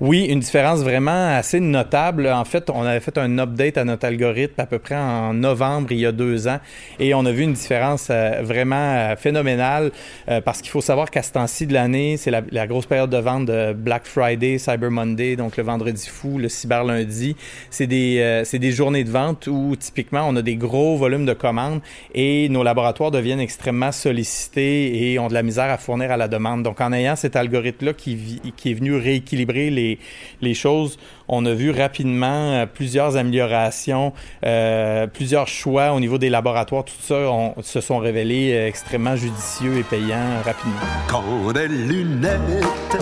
Oui, 0.00 0.24
une 0.24 0.40
différence 0.40 0.80
vraiment 0.80 1.36
assez 1.36 1.60
notable. 1.60 2.28
En 2.28 2.44
fait, 2.44 2.70
on 2.70 2.82
avait 2.82 3.00
fait 3.00 3.18
un 3.18 3.38
update 3.38 3.78
à 3.78 3.84
notre 3.84 4.06
algorithme 4.06 4.60
à 4.60 4.66
peu 4.66 4.78
près 4.78 4.96
en 4.96 5.34
novembre 5.34 5.92
il 5.92 5.98
y 5.98 6.06
a 6.06 6.12
deux 6.12 6.48
ans 6.48 6.58
et 6.98 7.14
on 7.14 7.24
a 7.24 7.32
vu 7.32 7.42
une 7.42 7.52
différence 7.52 8.08
euh, 8.10 8.40
vraiment 8.42 8.76
euh, 8.76 9.16
phénoménale 9.16 9.90
euh, 10.28 10.40
parce 10.40 10.60
qu'il 10.60 10.70
faut 10.70 10.80
savoir 10.80 11.10
qu'à 11.10 11.22
ce 11.22 11.32
temps-ci 11.32 11.66
de 11.66 11.74
l'année, 11.74 12.16
c'est 12.16 12.30
la, 12.30 12.66
grosse 12.66 12.86
période 12.86 13.10
de 13.10 13.16
vente 13.16 13.46
de 13.46 13.72
Black 13.72 14.06
Friday, 14.06 14.58
Cyber 14.58 14.90
Monday, 14.90 15.36
donc 15.36 15.56
le 15.56 15.62
vendredi 15.62 16.06
fou, 16.06 16.38
le 16.38 16.48
cyber 16.48 16.84
lundi. 16.84 17.36
C'est 17.70 17.86
des, 17.86 18.42
c'est 18.44 18.58
des 18.58 18.70
journées 18.70 19.04
de 19.04 19.10
vente 19.10 19.46
où 19.46 19.74
typiquement 19.76 20.26
on 20.28 20.36
a 20.36 20.42
des 20.42 20.56
gros 20.56 20.96
volumes 20.96 21.26
de 21.26 21.32
commandes 21.32 21.80
et 22.14 22.48
nos 22.48 22.62
laboratoires 22.62 23.10
deviennent 23.10 23.40
extrêmement 23.40 23.92
sollicités 23.92 25.12
et 25.12 25.18
ont 25.18 25.28
de 25.28 25.34
la 25.34 25.42
misère 25.42 25.70
à 25.70 25.78
fournir 25.78 26.10
à 26.12 26.16
la 26.16 26.28
demande. 26.28 26.62
Donc 26.62 26.80
en 26.80 26.92
ayant 26.92 27.16
cet 27.16 27.34
algorithme-là 27.34 27.92
qui, 27.92 28.40
qui 28.56 28.70
est 28.70 28.74
venu 28.74 28.96
rééquilibrer 28.96 29.59
les, 29.68 29.98
les 30.40 30.54
choses, 30.54 30.96
on 31.32 31.46
a 31.46 31.52
vu 31.52 31.70
rapidement 31.70 32.52
euh, 32.52 32.66
plusieurs 32.66 33.16
améliorations, 33.16 34.12
euh, 34.44 35.06
plusieurs 35.06 35.46
choix 35.46 35.92
au 35.92 36.00
niveau 36.00 36.18
des 36.18 36.28
laboratoires. 36.28 36.84
Tout 36.84 36.94
ça 37.00 37.14
se 37.62 37.80
sont 37.80 37.98
révélés 37.98 38.52
euh, 38.52 38.66
extrêmement 38.66 39.14
judicieux 39.14 39.78
et 39.78 39.84
payants 39.84 40.42
rapidement. 40.44 40.80
Quand 41.08 41.52
des 41.52 41.68
lunettes, 41.68 42.98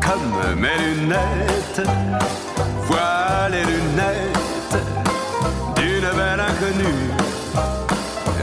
comme 0.00 0.58
mes 0.58 0.68
lunettes, 0.68 1.88
vois 2.82 3.48
les 3.50 3.62
lunettes 3.62 4.78
d'une 5.76 6.08
belle 6.16 6.40
inconnue. 6.40 7.10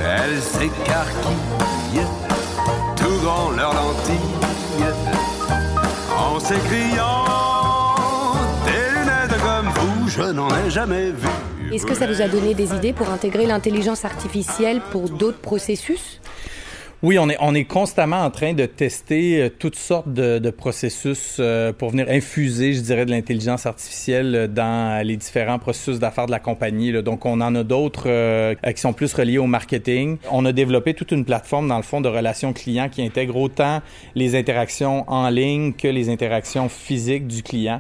Elles 0.02 0.42
s'écarquillent, 0.42 2.08
tout 2.96 3.20
grand 3.22 3.52
leur 3.52 3.74
lentille, 3.74 4.18
en 6.18 6.40
s'écriant 6.40 7.28
je 10.18 10.24
n'en 10.24 10.50
ai 10.50 10.70
jamais 10.72 11.12
vu. 11.12 11.28
Est-ce 11.72 11.86
que 11.86 11.94
ça 11.94 12.08
vous 12.08 12.22
a 12.22 12.28
donné 12.28 12.56
des 12.56 12.74
idées 12.74 12.94
pour 12.94 13.10
intégrer 13.10 13.46
l'intelligence 13.46 14.04
artificielle 14.04 14.82
pour 14.92 15.10
d'autres 15.10 15.38
processus? 15.38 16.20
Oui, 17.04 17.20
on 17.20 17.30
est, 17.30 17.38
on 17.42 17.54
est 17.54 17.66
constamment 17.66 18.24
en 18.24 18.32
train 18.32 18.54
de 18.54 18.66
tester 18.66 19.40
euh, 19.40 19.50
toutes 19.50 19.76
sortes 19.76 20.12
de, 20.12 20.50
processus 20.50 21.38
euh, 21.40 21.72
pour 21.72 21.92
venir 21.92 22.08
infuser, 22.10 22.74
je 22.74 22.82
dirais, 22.82 23.06
de 23.06 23.12
l'intelligence 23.12 23.68
artificielle 23.68 24.50
dans 24.52 25.06
les 25.06 25.16
différents 25.16 25.60
processus 25.60 26.00
d'affaires 26.00 26.26
de 26.26 26.32
la 26.32 26.40
compagnie. 26.40 26.92
Donc, 27.04 27.28
on 27.28 27.40
en 27.40 27.54
a 27.54 27.64
d'autres 27.64 28.06
euh, 28.08 28.56
qui 28.56 28.82
sont 28.82 28.94
plus 28.94 29.14
reliés 29.14 29.38
au 29.38 29.46
marketing. 29.46 30.18
On 30.32 30.44
a 30.46 30.52
développé 30.52 30.96
toute 30.96 31.12
une 31.12 31.24
plateforme, 31.24 31.68
dans 31.68 31.78
le 31.78 31.84
fond, 31.84 32.02
de 32.02 32.10
relations 32.10 32.52
clients 32.52 32.90
qui 32.90 33.04
intègre 33.04 33.36
autant 33.36 33.82
les 34.16 34.36
interactions 34.36 35.06
en 35.08 35.30
ligne 35.30 35.74
que 35.74 35.88
les 35.88 36.10
interactions 36.10 36.68
physiques 36.68 37.28
du 37.28 37.44
client. 37.44 37.80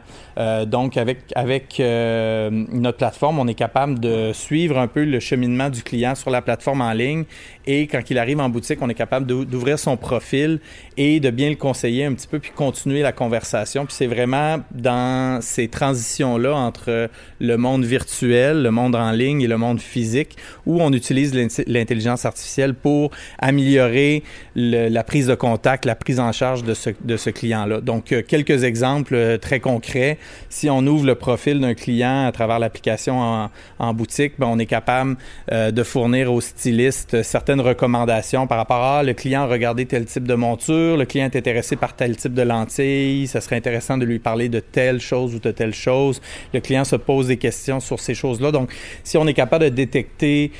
donc, 0.67 0.95
avec, 0.97 1.19
avec 1.33 1.79
notre 1.79 2.97
plateforme, 2.97 3.39
on 3.39 3.47
est 3.47 3.55
capable 3.55 3.99
de 3.99 4.31
suivre 4.33 4.77
un 4.77 4.87
peu 4.87 5.03
le 5.05 5.19
cheminement 5.19 5.69
du 5.69 5.81
client 5.81 6.13
sur 6.13 6.29
la 6.29 6.43
plateforme 6.43 6.81
en 6.81 6.93
ligne 6.93 7.25
et 7.65 7.87
quand 7.87 8.01
il 8.09 8.17
arrive 8.17 8.39
en 8.39 8.49
boutique, 8.49 8.79
on 8.81 8.89
est 8.89 8.93
capable 8.93 9.06
capable 9.07 9.25
d'ouvrir 9.45 9.79
son 9.79 9.95
profil 9.95 10.59
et 10.97 11.19
de 11.19 11.29
bien 11.29 11.49
le 11.49 11.55
conseiller 11.55 12.05
un 12.05 12.13
petit 12.13 12.27
peu, 12.27 12.39
puis 12.39 12.51
continuer 12.51 13.01
la 13.01 13.11
conversation. 13.11 13.85
Puis 13.85 13.95
c'est 13.95 14.07
vraiment 14.07 14.57
dans 14.71 15.39
ces 15.41 15.67
transitions-là 15.67 16.53
entre 16.55 17.09
le 17.39 17.57
monde 17.57 17.85
virtuel, 17.85 18.63
le 18.63 18.71
monde 18.71 18.95
en 18.95 19.11
ligne 19.11 19.41
et 19.41 19.47
le 19.47 19.57
monde 19.57 19.79
physique, 19.79 20.35
où 20.65 20.81
on 20.81 20.91
utilise 20.91 21.33
l'intelligence 21.67 22.25
artificielle 22.25 22.73
pour 22.73 23.11
améliorer 23.39 24.23
la 24.55 25.03
prise 25.03 25.27
de 25.27 25.35
contact, 25.35 25.85
la 25.85 25.95
prise 25.95 26.19
en 26.19 26.31
charge 26.31 26.63
de 26.63 26.73
ce, 26.73 26.89
de 27.03 27.15
ce 27.17 27.29
client-là. 27.29 27.81
Donc, 27.81 28.11
euh, 28.11 28.21
quelques 28.27 28.63
exemples 28.63 29.15
euh, 29.15 29.37
très 29.37 29.59
concrets. 29.59 30.17
Si 30.49 30.69
on 30.69 30.85
ouvre 30.87 31.05
le 31.05 31.15
profil 31.15 31.59
d'un 31.59 31.73
client 31.73 32.25
à 32.25 32.31
travers 32.31 32.59
l'application 32.59 33.49
en, 33.79 33.93
boutique, 33.93 34.33
ben, 34.37 34.47
on 34.47 34.59
est 34.59 34.65
capable 34.65 35.15
euh, 35.51 35.71
de 35.71 35.83
fournir 35.83 36.33
au 36.33 36.41
styliste 36.41 37.23
certaines 37.23 37.61
recommandations 37.61 38.47
par 38.47 38.57
rapport 38.57 38.83
à 38.83 38.96
ah, 38.99 39.03
le 39.03 39.13
client 39.13 39.43
a 39.43 39.45
regardé 39.45 39.85
tel 39.85 40.05
type 40.05 40.27
de 40.27 40.33
monture, 40.33 40.97
le 40.97 41.05
client 41.05 41.25
est 41.25 41.35
intéressé 41.35 41.75
par 41.75 41.95
tel 41.95 42.15
type 42.17 42.33
de 42.33 42.41
lentille, 42.41 43.27
ça 43.27 43.41
serait 43.41 43.55
intéressant 43.55 43.97
de 43.97 44.05
lui 44.05 44.19
parler 44.19 44.49
de 44.49 44.59
telle 44.59 44.99
chose 44.99 45.35
ou 45.35 45.39
de 45.39 45.51
telle 45.51 45.73
chose. 45.73 46.21
Le 46.53 46.59
client 46.61 46.83
se 46.83 46.95
pose 46.95 47.27
des 47.27 47.37
questions 47.37 47.79
sur 47.79 47.99
ces 47.99 48.15
choses-là. 48.15 48.51
Donc, 48.51 48.71
si 49.03 49.17
on 49.17 49.27
est 49.27 49.33
capable 49.33 49.65
de 49.65 49.69
détecter 49.69 50.51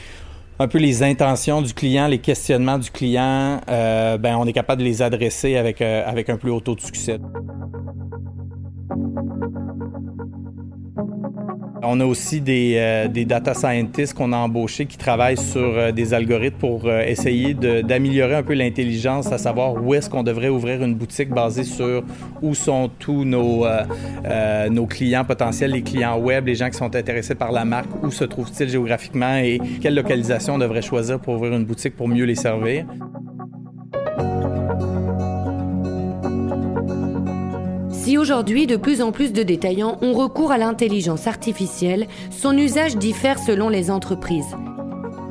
un 0.59 0.67
peu 0.67 0.77
les 0.77 1.03
intentions 1.03 1.61
du 1.61 1.73
client, 1.73 2.07
les 2.07 2.19
questionnements 2.19 2.77
du 2.77 2.91
client, 2.91 3.61
euh, 3.69 4.17
ben 4.17 4.35
on 4.37 4.45
est 4.45 4.53
capable 4.53 4.81
de 4.81 4.87
les 4.87 5.01
adresser 5.01 5.55
avec, 5.55 5.81
euh, 5.81 6.03
avec 6.05 6.29
un 6.29 6.37
plus 6.37 6.51
haut 6.51 6.61
taux 6.61 6.75
de 6.75 6.81
succès. 6.81 7.19
On 11.89 12.01
a 12.01 12.05
aussi 12.05 12.41
des, 12.41 12.73
euh, 12.75 13.07
des 13.07 13.23
data 13.23 13.53
scientists 13.53 14.13
qu'on 14.13 14.33
a 14.33 14.37
embauchés 14.37 14.87
qui 14.87 14.97
travaillent 14.97 15.37
sur 15.37 15.61
euh, 15.61 15.93
des 15.93 16.13
algorithmes 16.13 16.57
pour 16.57 16.81
euh, 16.85 17.01
essayer 17.03 17.53
d'améliorer 17.53 18.35
un 18.35 18.43
peu 18.43 18.55
l'intelligence, 18.55 19.31
à 19.31 19.37
savoir 19.37 19.81
où 19.81 19.93
est-ce 19.93 20.09
qu'on 20.09 20.23
devrait 20.23 20.49
ouvrir 20.49 20.83
une 20.83 20.95
boutique 20.95 21.29
basée 21.29 21.63
sur 21.63 22.03
où 22.41 22.53
sont 22.55 22.89
tous 22.99 23.23
nos, 23.23 23.65
nos 24.69 24.85
clients 24.85 25.23
potentiels, 25.23 25.71
les 25.71 25.81
clients 25.81 26.19
web, 26.19 26.47
les 26.47 26.55
gens 26.55 26.69
qui 26.69 26.77
sont 26.77 26.93
intéressés 26.93 27.35
par 27.35 27.51
la 27.51 27.63
marque, 27.63 28.03
où 28.03 28.11
se 28.11 28.25
trouvent-ils 28.25 28.69
géographiquement 28.69 29.37
et 29.37 29.59
quelle 29.81 29.95
localisation 29.95 30.55
on 30.55 30.57
devrait 30.57 30.81
choisir 30.81 31.19
pour 31.19 31.35
ouvrir 31.35 31.53
une 31.53 31.65
boutique 31.65 31.95
pour 31.95 32.07
mieux 32.07 32.25
les 32.25 32.35
servir. 32.35 32.85
Si 38.07 38.17
aujourd'hui 38.17 38.67
de 38.67 38.77
plus 38.77 39.01
en 39.01 39.11
plus 39.11 39.33
de 39.33 39.43
détaillants 39.43 39.97
ont 40.01 40.13
recours 40.13 40.53
à 40.53 40.57
l'intelligence 40.57 41.27
artificielle, 41.27 42.07
son 42.31 42.57
usage 42.57 42.95
diffère 42.95 43.37
selon 43.37 43.67
les 43.67 43.91
entreprises. 43.91 44.55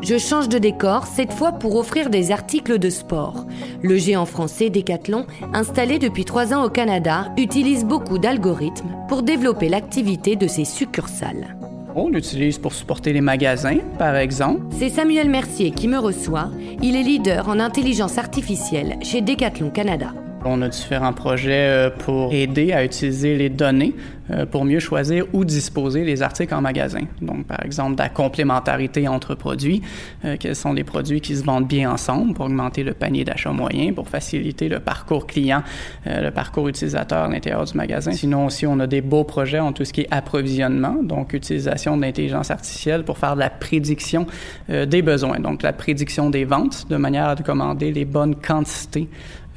Je 0.03 0.19
change 0.19 0.51
de 0.51 0.59
décor, 0.59 1.07
cette 1.07 1.33
fois 1.33 1.53
pour 1.53 1.77
offrir 1.77 2.11
des 2.11 2.33
articles 2.33 2.79
de 2.79 2.91
sport. 2.91 3.47
Le 3.81 3.97
géant 3.97 4.27
français 4.27 4.69
Decathlon, 4.69 5.25
installé 5.55 5.99
depuis 5.99 6.27
trois 6.27 6.53
ans 6.53 6.67
au 6.67 6.69
Canada, 6.69 7.33
utilise 7.39 7.87
beaucoup 7.87 8.19
d'algorithmes 8.19 8.95
pour 9.09 9.23
développer 9.23 9.71
l'activité 9.71 10.37
de 10.37 10.47
ses 10.47 10.67
succursales. 10.67 11.57
On 11.95 12.11
l'utilise 12.11 12.59
pour 12.59 12.75
supporter 12.75 13.15
les 13.15 13.23
magasins, 13.23 13.79
par 13.99 14.17
exemple. 14.17 14.61
C'est 14.79 14.91
Samuel 14.91 15.31
Mercier 15.31 15.71
qui 15.71 15.89
me 15.89 15.99
reçoit. 15.99 16.51
Il 16.83 16.95
est 16.95 17.03
leader 17.03 17.49
en 17.49 17.59
intelligence 17.59 18.19
artificielle 18.19 18.99
chez 19.01 19.23
Decathlon 19.23 19.71
Canada. 19.71 20.13
On 20.47 20.63
a 20.63 20.69
différents 20.69 21.13
projets 21.13 21.69
euh, 21.69 21.91
pour 21.91 22.33
aider 22.33 22.73
à 22.73 22.85
utiliser 22.85 23.37
les 23.37 23.49
données 23.49 23.95
euh, 24.31 24.47
pour 24.47 24.65
mieux 24.65 24.81
choisir 24.81 25.25
où 25.33 25.45
disposer 25.45 26.05
les 26.05 26.23
articles 26.23 26.55
en 26.55 26.61
magasin. 26.61 27.03
Donc, 27.21 27.47
par 27.47 27.65
exemple, 27.65 27.97
de 27.97 28.03
la 28.03 28.09
complémentarité 28.09 29.09
entre 29.09 29.35
produits. 29.35 29.83
Euh, 30.25 30.37
quels 30.39 30.57
sont 30.57 30.73
les 30.73 30.85
produits 30.85 31.21
qui 31.21 31.37
se 31.37 31.45
vendent 31.45 31.67
bien 31.67 31.91
ensemble 31.91 32.35
pour 32.35 32.47
augmenter 32.47 32.85
le 32.85 32.95
panier 32.95 33.25
d'achat 33.25 33.51
moyen, 33.51 33.93
pour 33.93 34.09
faciliter 34.09 34.69
le 34.69 34.81
parcours 34.81 35.27
client, 35.27 35.63
le 36.05 36.31
parcours 36.31 36.69
utilisateur 36.69 37.25
à 37.25 37.29
l'intérieur 37.29 37.65
du 37.65 37.77
magasin. 37.77 38.13
Sinon 38.13 38.47
aussi, 38.47 38.67
on 38.67 38.79
a 38.81 38.87
des 38.87 39.01
beaux 39.01 39.25
projets 39.25 39.61
en 39.61 39.73
tout 39.73 39.85
ce 39.85 39.93
qui 39.93 40.03
est 40.03 40.09
approvisionnement, 40.11 41.03
donc 41.03 41.33
utilisation 41.33 41.97
de 41.97 42.03
l'intelligence 42.03 42.51
artificielle 42.51 43.05
pour 43.05 43.19
faire 43.19 43.35
de 43.35 43.41
la 43.41 43.51
prédiction 43.51 44.27
des 44.69 45.03
besoins, 45.03 45.39
donc 45.39 45.63
la 45.63 45.73
prédiction 45.73 46.31
des 46.31 46.45
ventes 46.45 46.87
de 46.89 46.97
manière 46.97 47.29
à 47.29 47.37
commander 47.37 47.93
les 47.93 48.05
bonnes 48.05 48.37
quantités 48.37 49.09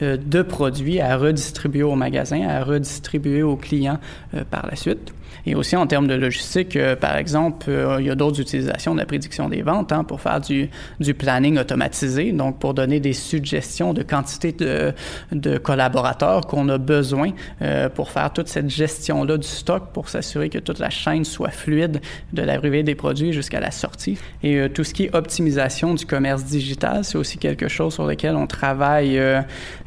de 0.01 0.41
produits 0.41 0.99
à 0.99 1.17
redistribuer 1.17 1.83
au 1.83 1.95
magasin, 1.95 2.47
à 2.47 2.63
redistribuer 2.63 3.43
aux 3.43 3.55
clients 3.55 3.99
euh, 4.33 4.43
par 4.49 4.65
la 4.67 4.75
suite. 4.75 5.13
Et 5.45 5.55
aussi 5.55 5.75
en 5.75 5.87
termes 5.87 6.07
de 6.07 6.13
logistique, 6.13 6.75
euh, 6.75 6.95
par 6.95 7.17
exemple, 7.17 7.69
euh, 7.69 7.97
il 7.99 8.07
y 8.07 8.09
a 8.09 8.15
d'autres 8.15 8.39
utilisations 8.39 8.93
de 8.93 8.99
la 8.99 9.05
prédiction 9.05 9.49
des 9.49 9.61
ventes 9.61 9.91
hein, 9.91 10.03
pour 10.03 10.21
faire 10.21 10.41
du, 10.41 10.69
planning 11.13 11.57
automatisé, 11.57 12.31
donc 12.31 12.59
pour 12.59 12.73
donner 12.73 12.99
des 12.99 13.13
suggestions 13.13 13.93
de 13.93 14.03
quantité 14.03 14.51
de, 14.51 14.93
de 15.31 15.57
collaborateurs 15.57 16.41
qu'on 16.41 16.69
a 16.69 16.77
besoin 16.77 17.31
euh, 17.61 17.89
pour 17.89 18.11
faire 18.11 18.31
toute 18.31 18.47
cette 18.47 18.69
gestion-là 18.69 19.37
du 19.37 19.47
stock, 19.47 19.91
pour 19.93 20.09
s'assurer 20.09 20.49
que 20.49 20.59
toute 20.59 20.79
la 20.79 20.89
chaîne 20.89 21.25
soit 21.25 21.49
fluide 21.49 22.01
de 22.33 22.41
l'arrivée 22.41 22.83
des 22.83 22.95
produits 22.95 23.33
jusqu'à 23.33 23.59
la 23.59 23.71
sortie. 23.71 24.17
Et 24.43 24.69
tout 24.69 24.83
ce 24.83 24.93
qui 24.93 25.05
est 25.05 25.15
optimisation 25.15 25.93
du 25.93 26.05
commerce 26.05 26.43
digital, 26.43 27.03
c'est 27.03 27.17
aussi 27.17 27.37
quelque 27.37 27.67
chose 27.67 27.93
sur 27.93 28.05
lequel 28.05 28.35
on 28.35 28.47
travaille 28.47 29.19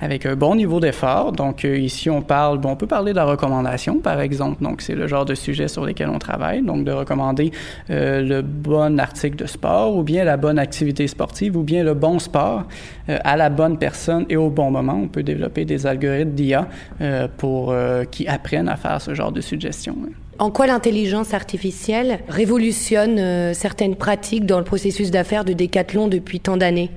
avec 0.01 0.27
un 0.27 0.37
bon 0.37 0.55
niveau 0.55 0.81
d'effort. 0.81 1.33
Donc 1.33 1.65
ici, 1.65 2.11
on 2.11 2.23
parle, 2.23 2.59
bon, 2.59 2.71
on 2.71 2.77
peut 2.77 2.87
parler 2.87 3.13
de 3.13 3.17
la 3.17 3.25
recommandation, 3.25 4.01
par 4.01 4.21
exemple. 4.21 4.63
Donc 4.63 4.83
c'est 4.83 4.95
le 4.95 5.07
genre 5.07 5.25
de 5.25 5.32
sujets 5.35 5.69
sur 5.69 5.85
lesquels 5.85 6.09
on 6.09 6.19
travaille, 6.19 6.63
donc 6.63 6.85
de 6.85 6.93
recommander 6.93 7.51
euh, 7.91 8.21
le 8.21 8.43
bon 8.43 8.99
article 8.99 9.37
de 9.37 9.47
sport 9.47 9.97
ou 9.97 10.03
bien 10.03 10.25
la 10.25 10.37
bonne 10.37 10.59
activité 10.59 11.07
sportive 11.07 11.57
ou 11.57 11.63
bien 11.63 11.85
le 11.85 11.95
bon 11.95 12.19
sport 12.19 12.65
euh, 13.09 13.19
à 13.25 13.37
la 13.37 13.51
bonne 13.51 13.79
personne 13.79 14.27
et 14.29 14.37
au 14.37 14.51
bon 14.51 14.71
moment. 14.71 15.01
On 15.03 15.09
peut 15.09 15.23
développer 15.23 15.65
des 15.65 15.87
algorithmes 15.87 16.33
d'IA 16.33 16.69
euh, 17.01 17.29
pour 17.37 17.75
qui 18.11 18.27
apprennent 18.27 18.69
à 18.69 18.77
faire 18.77 19.01
ce 19.01 19.15
genre 19.15 19.33
de 19.33 19.41
suggestions. 19.41 19.97
En 20.39 20.51
quoi 20.51 20.67
l'intelligence 20.67 21.35
artificielle 21.35 22.21
révolutionne 22.29 23.55
certaines 23.55 23.97
pratiques 23.97 24.47
dans 24.47 24.59
le 24.59 24.65
processus 24.65 25.11
d'affaires 25.11 25.45
de 25.45 25.53
Decathlon 25.53 26.09
depuis 26.09 26.41
tant 26.41 26.57
d'années? 26.57 26.91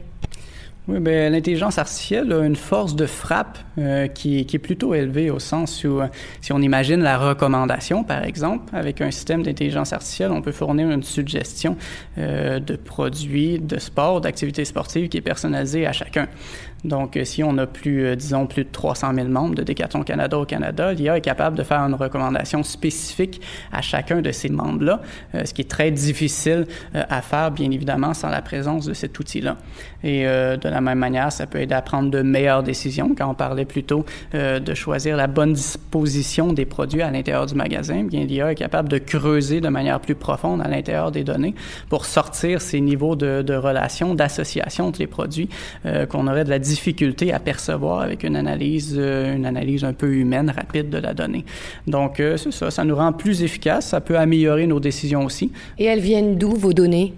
Oui, 0.88 1.00
bien, 1.00 1.32
l'intelligence 1.32 1.80
artificielle 1.80 2.32
a 2.32 2.46
une 2.46 2.56
force 2.56 2.96
de 2.96 3.08
frappe 3.08 3.58
euh, 3.80 4.08
qui, 4.08 4.46
qui, 4.46 4.56
est 4.56 4.60
plutôt 4.60 4.94
élevée 4.94 5.32
au 5.32 5.40
sens 5.40 5.84
où, 5.84 6.00
euh, 6.00 6.08
si 6.42 6.54
on 6.54 6.62
imagine 6.62 7.02
la 7.02 7.18
recommandation, 7.18 8.04
par 8.04 8.24
exemple, 8.24 8.76
avec 8.76 9.02
un 9.02 9.10
système 9.10 9.42
d'intelligence 9.42 9.94
artificielle, 9.94 10.32
on 10.32 10.44
peut 10.44 10.52
fournir 10.52 10.92
une 10.92 11.02
suggestion 11.02 11.76
euh, 12.20 12.60
de 12.60 12.76
produits, 12.76 13.58
de 13.58 13.80
sport, 13.80 14.22
d'activités 14.22 14.64
sportives 14.64 15.10
qui 15.10 15.18
est 15.18 15.22
personnalisée 15.22 15.88
à 15.88 15.92
chacun. 15.92 16.28
Donc, 16.86 17.20
si 17.24 17.44
on 17.44 17.58
a 17.58 17.68
plus, 17.68 18.16
disons, 18.16 18.48
plus 18.48 18.64
de 18.64 18.70
300 18.72 19.14
000 19.16 19.28
membres 19.28 19.56
de 19.56 19.64
Decathlon 19.64 20.04
Canada 20.04 20.38
au 20.38 20.46
Canada, 20.46 20.94
l'IA 20.94 21.18
est 21.18 21.22
capable 21.22 21.58
de 21.58 21.64
faire 21.64 21.80
une 21.80 21.96
recommandation 21.96 22.64
spécifique 22.64 23.42
à 23.72 23.82
chacun 23.82 24.22
de 24.22 24.32
ces 24.32 24.50
membres-là, 24.50 25.02
ce 25.34 25.54
qui 25.54 25.62
est 25.62 25.70
très 25.70 25.92
difficile 25.92 26.66
à 26.94 27.22
faire, 27.22 27.52
bien 27.52 27.72
évidemment, 27.72 28.14
sans 28.14 28.30
la 28.30 28.42
présence 28.42 28.86
de 28.86 28.94
cet 28.94 29.18
outil-là. 29.20 29.58
Et 30.04 30.24
de 30.26 30.70
la 30.70 30.82
même 30.82 31.00
manière, 31.00 31.32
ça 31.32 31.48
peut 31.48 31.60
aider 31.60 31.74
à 31.74 31.82
prendre 31.82 32.10
de 32.10 32.22
meilleures 32.22 32.64
décisions. 32.64 33.14
Quand 33.18 33.30
on 33.30 33.34
parlait 33.34 33.66
plutôt 33.66 34.06
euh, 34.34 34.60
de 34.60 34.74
choisir 34.74 35.18
la 35.18 35.28
bonne 35.28 35.54
disposition 35.54 36.54
des 36.54 36.66
produits 36.66 37.02
à 37.02 37.12
l'intérieur 37.12 37.46
du 37.46 37.56
magasin, 37.56 38.04
bien 38.04 38.26
l'IA 38.26 38.52
est 38.52 38.56
capable 38.56 38.90
de 38.90 38.98
creuser 38.98 39.62
de 39.62 39.70
manière 39.70 40.00
plus 40.00 40.16
profonde 40.16 40.62
à 40.62 40.68
l'intérieur 40.68 41.12
des 41.12 41.24
données 41.24 41.56
pour 41.90 42.06
sortir 42.06 42.62
ces 42.62 42.82
niveaux 42.82 43.16
de, 43.16 43.42
de 43.42 43.54
relations, 43.56 44.16
d'association 44.16 44.88
entre 44.88 45.00
les 45.00 45.08
produits 45.08 45.50
euh, 45.86 46.06
qu'on 46.06 46.28
aurait 46.28 46.44
de 46.44 46.50
la 46.50 46.60
difficulté 46.60 46.75
à 47.34 47.40
percevoir 47.40 48.02
avec 48.02 48.24
une 48.24 48.36
analyse, 48.36 48.96
euh, 48.98 49.36
une 49.36 49.46
analyse 49.46 49.84
un 49.84 49.94
peu 49.94 50.14
humaine, 50.14 50.54
rapide 50.56 50.90
de 50.90 50.98
la 50.98 51.14
donnée. 51.14 51.46
Donc, 51.88 52.18
c'est 52.18 52.52
ça, 52.52 52.72
ça 52.72 52.84
nous 52.84 52.96
rend 52.96 53.14
plus 53.14 53.44
efficaces, 53.44 53.88
ça 53.88 54.02
peut 54.02 54.18
améliorer 54.18 54.68
nos 54.68 54.80
décisions 54.80 55.26
aussi. 55.26 55.52
Et 55.78 55.86
elles 55.86 56.00
viennent 56.00 56.38
d'où 56.38 56.54
vos 56.54 56.74
données? 56.74 57.14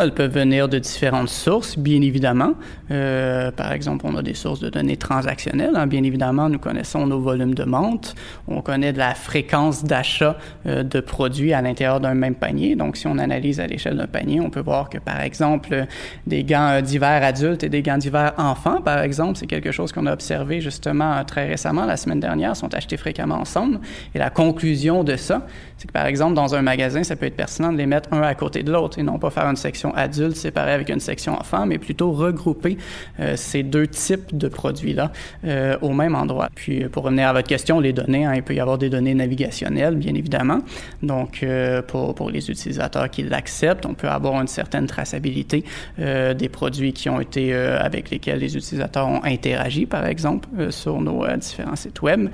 Elles 0.00 0.12
peuvent 0.12 0.32
venir 0.32 0.68
de 0.68 0.78
différentes 0.78 1.28
sources, 1.28 1.78
bien 1.78 2.02
évidemment. 2.02 2.54
Euh, 2.90 3.50
par 3.50 3.72
exemple, 3.72 4.04
on 4.08 4.16
a 4.16 4.22
des 4.22 4.34
sources 4.34 4.60
de 4.60 4.68
données 4.68 4.96
transactionnelles. 4.96 5.76
Hein. 5.76 5.86
Bien 5.86 6.02
évidemment, 6.02 6.48
nous 6.48 6.58
connaissons 6.58 7.06
nos 7.06 7.20
volumes 7.20 7.54
de 7.54 7.62
vente. 7.64 8.14
On 8.48 8.60
connaît 8.60 8.92
de 8.92 8.98
la 8.98 9.14
fréquence 9.14 9.84
d'achat 9.84 10.36
euh, 10.66 10.82
de 10.82 11.00
produits 11.00 11.52
à 11.52 11.62
l'intérieur 11.62 12.00
d'un 12.00 12.14
même 12.14 12.34
panier. 12.34 12.76
Donc, 12.76 12.96
si 12.96 13.06
on 13.06 13.18
analyse 13.18 13.60
à 13.60 13.66
l'échelle 13.66 13.96
d'un 13.96 14.06
panier, 14.06 14.40
on 14.40 14.50
peut 14.50 14.60
voir 14.60 14.90
que, 14.90 14.98
par 14.98 15.20
exemple, 15.20 15.86
des 16.26 16.44
gants 16.44 16.70
euh, 16.70 16.80
d'hiver 16.80 17.22
adultes 17.22 17.62
et 17.62 17.68
des 17.68 17.82
gants 17.82 17.98
d'hiver 17.98 18.32
enfants, 18.36 18.80
par 18.82 18.98
exemple, 18.98 19.38
c'est 19.38 19.46
quelque 19.46 19.70
chose 19.70 19.92
qu'on 19.92 20.06
a 20.06 20.12
observé 20.12 20.60
justement 20.60 21.24
très 21.24 21.46
récemment, 21.46 21.84
la 21.84 21.96
semaine 21.96 22.20
dernière, 22.20 22.56
sont 22.56 22.74
achetés 22.74 22.96
fréquemment 22.96 23.36
ensemble. 23.36 23.80
Et 24.14 24.18
la 24.18 24.30
conclusion 24.30 25.04
de 25.04 25.16
ça, 25.16 25.46
c'est 25.76 25.88
que, 25.88 25.92
par 25.92 26.06
exemple, 26.06 26.34
dans 26.34 26.54
un 26.54 26.62
magasin, 26.62 27.02
ça 27.02 27.16
peut 27.16 27.26
être 27.26 27.36
pertinent 27.36 27.72
de 27.72 27.78
les 27.78 27.86
mettre 27.86 28.12
un 28.12 28.22
à 28.22 28.34
côté 28.34 28.62
de 28.62 28.72
l'autre 28.72 28.98
et 28.98 29.02
non 29.02 29.18
pas 29.18 29.30
faire 29.30 29.46
une 29.46 29.56
section 29.56 29.94
adulte 29.94 30.36
séparée 30.36 30.72
avec 30.72 30.88
une 30.88 31.00
section 31.00 31.34
enfant, 31.34 31.66
mais 31.66 31.78
plutôt 31.78 32.12
regrouper 32.12 32.78
euh, 33.20 33.34
ces 33.36 33.62
deux 33.62 33.86
types 33.86 34.36
de 34.36 34.48
produits-là 34.48 35.12
euh, 35.44 35.76
au 35.82 35.92
même 35.92 36.14
endroit. 36.14 36.48
Puis, 36.54 36.84
pour 36.88 37.04
revenir 37.04 37.28
à 37.28 37.32
votre 37.32 37.48
question, 37.48 37.80
les 37.80 37.92
données, 37.92 38.24
hein, 38.24 38.34
il 38.34 38.42
peut 38.42 38.54
y 38.54 38.60
avoir 38.60 38.78
des 38.78 38.88
données 38.88 39.14
navigationnelles, 39.14 39.96
bien 39.96 40.14
évidemment. 40.14 40.60
Donc, 41.02 41.42
euh, 41.42 41.82
pour, 41.82 42.14
pour 42.14 42.30
les 42.30 42.50
utilisateurs 42.50 43.10
qui 43.10 43.22
l'acceptent, 43.22 43.86
on 43.86 43.94
peut 43.94 44.08
avoir 44.08 44.40
une 44.40 44.48
certaine 44.48 44.86
traçabilité 44.86 45.64
des 45.98 46.48
produits 46.48 46.92
qui 46.92 47.08
ont 47.08 47.20
été 47.20 47.54
avec 47.54 48.10
lesquels 48.10 48.38
les 48.38 48.56
utilisateurs 48.56 49.06
ont 49.06 49.22
interagi, 49.24 49.86
par 49.86 50.06
exemple, 50.06 50.48
sur 50.70 51.00
nos 51.00 51.26
différents 51.36 51.76
sites 51.76 52.02
web. 52.02 52.28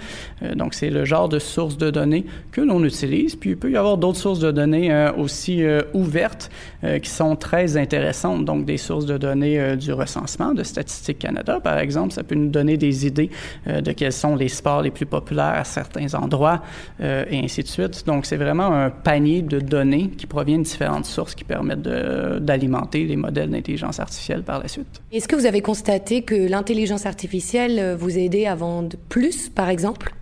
donc, 0.55 0.75
c'est 0.75 0.91
le 0.91 1.05
genre 1.05 1.29
de 1.29 1.39
source 1.39 1.77
de 1.79 1.91
données 1.91 2.27
que 2.53 2.61
l'on 2.61 2.83
utilise. 2.85 3.37
Puis, 3.41 3.51
il 3.51 3.57
peut 3.57 3.71
y 3.71 3.77
avoir 3.77 3.97
d'autres 3.97 4.19
sources 4.19 4.39
de 4.39 4.51
données 4.51 5.11
aussi 5.17 5.65
ouvertes 5.95 6.51
qui 7.03 7.11
sont 7.11 7.37
très 7.37 7.77
intéressantes, 7.77 8.45
donc 8.45 8.65
des 8.65 8.77
sources 8.77 9.07
de 9.07 9.19
données 9.19 9.77
du 9.77 9.93
recensement 9.93 10.53
de 10.53 10.63
Statistique 10.63 11.19
Canada, 11.19 11.59
par 11.61 11.79
exemple. 11.79 12.13
Ça 12.13 12.23
peut 12.23 12.35
nous 12.35 12.51
donner 12.51 12.77
des 12.77 13.07
idées 13.07 13.31
de 13.67 13.93
quels 13.93 14.13
sont 14.13 14.37
les 14.37 14.49
sports 14.49 14.83
les 14.83 14.91
plus 14.91 15.07
populaires 15.07 15.55
à 15.57 15.65
certains 15.65 16.15
endroits 16.15 16.63
et 17.01 17.41
ainsi 17.43 17.63
de 17.63 17.69
suite. 17.69 18.05
Donc, 18.07 18.27
c'est 18.27 18.37
vraiment 18.37 18.73
un 18.73 18.91
panier 18.91 19.43
de 19.43 19.59
données 19.59 20.11
qui 20.11 20.27
proviennent 20.27 20.63
de 20.63 20.69
différentes 20.69 21.07
sources 21.07 21.35
qui 21.35 21.45
permettent 21.45 21.83
d'alimenter 21.83 23.05
les 23.05 23.17
modèles 23.17 23.51
d'intelligence 23.51 24.01
artificielle 24.01 24.43
par 24.43 24.61
la 24.61 24.69
suite. 24.69 25.01
Est-ce 25.13 25.27
que 25.27 25.37
vous 25.37 25.47
avez 25.47 25.63
constaté 25.63 26.23
que 26.23 26.35
l'intelligence 26.35 27.07
artificielle 27.07 27.97
vous 27.99 28.17
a 28.17 28.21
aidé 28.21 28.47
à 28.47 28.55
vendre 28.55 28.97
plus, 29.09 29.49
par 29.49 29.71
exemple? 29.71 30.15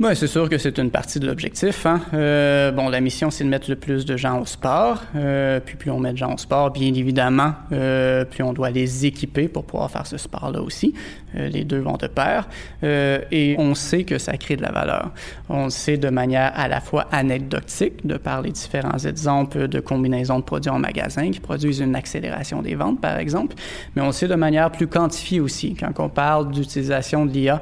Ben, 0.00 0.14
c'est 0.14 0.26
sûr 0.26 0.48
que 0.48 0.58
c'est 0.58 0.78
une 0.78 0.90
partie 0.90 1.20
de 1.20 1.26
l'objectif. 1.26 1.86
Hein. 1.86 2.00
Euh, 2.14 2.72
bon, 2.72 2.88
la 2.88 3.00
mission, 3.00 3.30
c'est 3.30 3.44
de 3.44 3.48
mettre 3.48 3.70
le 3.70 3.76
plus 3.76 4.04
de 4.04 4.16
gens 4.16 4.40
au 4.40 4.44
sport. 4.44 5.02
Euh, 5.14 5.60
puis 5.64 5.76
plus 5.76 5.90
on 5.90 6.00
met 6.00 6.12
de 6.12 6.16
gens 6.18 6.34
au 6.34 6.38
sport, 6.38 6.72
bien 6.72 6.92
évidemment, 6.92 7.52
euh, 7.70 8.24
plus 8.24 8.42
on 8.42 8.52
doit 8.52 8.70
les 8.70 9.06
équiper 9.06 9.46
pour 9.46 9.64
pouvoir 9.64 9.90
faire 9.90 10.06
ce 10.06 10.16
sport-là 10.16 10.60
aussi. 10.62 10.94
Euh, 11.36 11.48
les 11.48 11.64
deux 11.64 11.78
vont 11.78 11.96
de 11.96 12.06
pair. 12.06 12.48
Euh, 12.82 13.20
et 13.30 13.56
on 13.58 13.74
sait 13.74 14.04
que 14.04 14.18
ça 14.18 14.36
crée 14.36 14.56
de 14.56 14.62
la 14.62 14.72
valeur. 14.72 15.10
On 15.48 15.64
le 15.64 15.70
sait 15.70 15.96
de 15.96 16.08
manière 16.08 16.52
à 16.54 16.68
la 16.68 16.80
fois 16.80 17.06
anecdotique, 17.12 18.06
de 18.06 18.16
par 18.16 18.42
les 18.42 18.50
différents 18.50 18.98
exemples 18.98 19.68
de 19.68 19.80
combinaisons 19.80 20.38
de 20.38 20.44
produits 20.44 20.70
en 20.70 20.78
magasin 20.78 21.30
qui 21.30 21.40
produisent 21.40 21.80
une 21.80 21.96
accélération 21.96 22.62
des 22.62 22.74
ventes, 22.74 23.00
par 23.00 23.18
exemple. 23.18 23.56
Mais 23.94 24.02
on 24.02 24.06
le 24.06 24.12
sait 24.12 24.28
de 24.28 24.34
manière 24.34 24.70
plus 24.70 24.86
quantifiée 24.86 25.40
aussi. 25.40 25.74
Quand 25.74 25.92
on 25.98 26.08
parle 26.08 26.50
d'utilisation 26.50 27.26
de 27.26 27.32
l'IA 27.32 27.60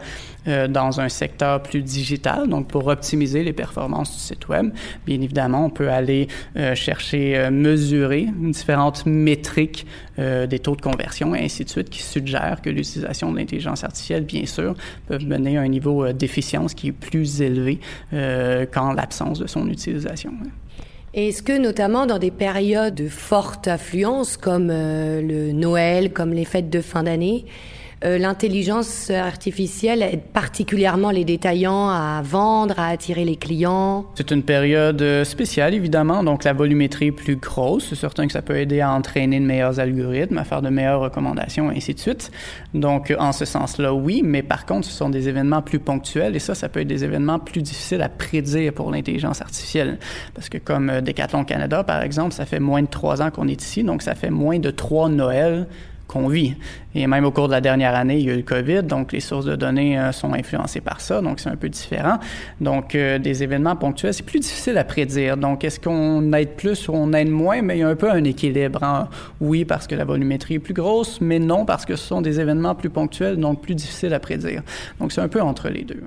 euh, 0.48 0.66
dans 0.66 1.00
un 1.00 1.08
secteur 1.08 1.62
plus 1.62 1.82
digital, 1.82 2.31
donc 2.46 2.68
pour 2.68 2.86
optimiser 2.86 3.42
les 3.42 3.52
performances 3.52 4.12
du 4.12 4.18
site 4.18 4.48
web. 4.48 4.70
Bien 5.06 5.20
évidemment, 5.20 5.66
on 5.66 5.70
peut 5.70 5.90
aller 5.90 6.28
euh, 6.56 6.74
chercher, 6.74 7.36
euh, 7.36 7.50
mesurer 7.50 8.28
différentes 8.38 9.06
métriques 9.06 9.86
des 10.18 10.58
taux 10.58 10.76
de 10.76 10.82
conversion 10.82 11.34
et 11.34 11.42
ainsi 11.42 11.64
de 11.64 11.70
suite 11.70 11.88
qui 11.88 12.02
suggèrent 12.02 12.60
que 12.60 12.68
l'utilisation 12.68 13.32
de 13.32 13.38
l'intelligence 13.38 13.82
artificielle, 13.82 14.24
bien 14.24 14.44
sûr, 14.44 14.74
peut 15.08 15.18
mener 15.18 15.56
à 15.56 15.62
un 15.62 15.68
niveau 15.68 16.12
d'efficience 16.12 16.74
qui 16.74 16.88
est 16.88 16.92
plus 16.92 17.40
élevé 17.40 17.80
qu'en 18.10 18.92
l'absence 18.92 19.38
de 19.38 19.46
son 19.46 19.68
utilisation. 19.70 20.34
Est-ce 21.14 21.42
que 21.42 21.56
notamment 21.58 22.04
dans 22.04 22.18
des 22.18 22.30
périodes 22.30 22.94
de 22.94 23.08
forte 23.08 23.68
affluence 23.68 24.36
comme 24.36 24.68
le 24.68 25.52
Noël, 25.52 26.12
comme 26.12 26.34
les 26.34 26.44
fêtes 26.44 26.68
de 26.68 26.82
fin 26.82 27.04
d'année, 27.04 27.46
euh, 28.04 28.18
l'intelligence 28.18 29.10
artificielle 29.10 30.02
aide 30.02 30.22
particulièrement 30.32 31.10
les 31.10 31.24
détaillants 31.24 31.88
à 31.88 32.20
vendre, 32.22 32.78
à 32.78 32.88
attirer 32.88 33.24
les 33.24 33.36
clients. 33.36 34.06
C'est 34.14 34.30
une 34.30 34.42
période 34.42 35.00
euh, 35.02 35.24
spéciale, 35.24 35.74
évidemment, 35.74 36.24
donc 36.24 36.44
la 36.44 36.52
volumétrie 36.52 37.06
est 37.06 37.12
plus 37.12 37.36
grosse. 37.36 37.88
C'est 37.88 37.96
certain 37.96 38.26
que 38.26 38.32
ça 38.32 38.42
peut 38.42 38.56
aider 38.56 38.80
à 38.80 38.92
entraîner 38.92 39.38
de 39.40 39.44
meilleurs 39.44 39.78
algorithmes, 39.78 40.38
à 40.38 40.44
faire 40.44 40.62
de 40.62 40.68
meilleures 40.68 41.00
recommandations, 41.00 41.70
et 41.70 41.76
ainsi 41.76 41.94
de 41.94 42.00
suite. 42.00 42.30
Donc, 42.74 43.14
en 43.18 43.32
ce 43.32 43.44
sens-là, 43.44 43.94
oui, 43.94 44.22
mais 44.24 44.42
par 44.42 44.66
contre, 44.66 44.86
ce 44.86 44.92
sont 44.92 45.10
des 45.10 45.28
événements 45.28 45.62
plus 45.62 45.78
ponctuels, 45.78 46.34
et 46.36 46.40
ça, 46.40 46.54
ça 46.54 46.68
peut 46.68 46.80
être 46.80 46.88
des 46.88 47.04
événements 47.04 47.38
plus 47.38 47.62
difficiles 47.62 48.02
à 48.02 48.08
prédire 48.08 48.72
pour 48.72 48.90
l'intelligence 48.90 49.40
artificielle. 49.40 49.98
Parce 50.34 50.48
que 50.48 50.58
comme 50.58 50.90
euh, 50.90 51.00
Decathlon 51.00 51.44
Canada, 51.44 51.84
par 51.84 52.02
exemple, 52.02 52.32
ça 52.32 52.46
fait 52.46 52.60
moins 52.60 52.82
de 52.82 52.88
trois 52.88 53.22
ans 53.22 53.30
qu'on 53.30 53.48
est 53.48 53.62
ici, 53.62 53.84
donc 53.84 54.02
ça 54.02 54.14
fait 54.14 54.30
moins 54.30 54.58
de 54.58 54.70
trois 54.70 55.08
Noëls 55.08 55.66
qu'on 56.12 56.28
vit. 56.28 56.54
Et 56.94 57.06
même 57.06 57.24
au 57.24 57.30
cours 57.30 57.46
de 57.46 57.52
la 57.52 57.60
dernière 57.60 57.94
année, 57.94 58.18
il 58.18 58.26
y 58.26 58.30
a 58.30 58.34
eu 58.34 58.38
le 58.38 58.42
COVID, 58.42 58.82
donc 58.82 59.12
les 59.12 59.20
sources 59.20 59.46
de 59.46 59.56
données 59.56 59.98
euh, 59.98 60.12
sont 60.12 60.34
influencées 60.34 60.82
par 60.82 61.00
ça, 61.00 61.22
donc 61.22 61.40
c'est 61.40 61.48
un 61.48 61.56
peu 61.56 61.70
différent. 61.70 62.18
Donc, 62.60 62.94
euh, 62.94 63.18
des 63.18 63.42
événements 63.42 63.76
ponctuels, 63.76 64.12
c'est 64.12 64.26
plus 64.26 64.40
difficile 64.40 64.76
à 64.76 64.84
prédire. 64.84 65.36
Donc, 65.36 65.64
est-ce 65.64 65.80
qu'on 65.80 66.32
aide 66.34 66.50
plus 66.50 66.88
ou 66.88 66.92
on 66.94 67.12
aide 67.14 67.30
moins? 67.30 67.62
Mais 67.62 67.78
il 67.78 67.80
y 67.80 67.82
a 67.82 67.88
un 67.88 67.96
peu 67.96 68.10
un 68.10 68.24
équilibre. 68.24 68.82
Hein. 68.82 69.08
Oui, 69.40 69.64
parce 69.64 69.86
que 69.86 69.94
la 69.94 70.04
volumétrie 70.04 70.54
est 70.54 70.58
plus 70.58 70.74
grosse, 70.74 71.20
mais 71.20 71.38
non, 71.38 71.64
parce 71.64 71.86
que 71.86 71.96
ce 71.96 72.06
sont 72.06 72.20
des 72.20 72.40
événements 72.40 72.74
plus 72.74 72.90
ponctuels, 72.90 73.36
donc 73.36 73.62
plus 73.62 73.74
difficiles 73.74 74.12
à 74.12 74.20
prédire. 74.20 74.62
Donc, 75.00 75.12
c'est 75.12 75.22
un 75.22 75.28
peu 75.28 75.40
entre 75.40 75.70
les 75.70 75.84
deux. 75.84 76.02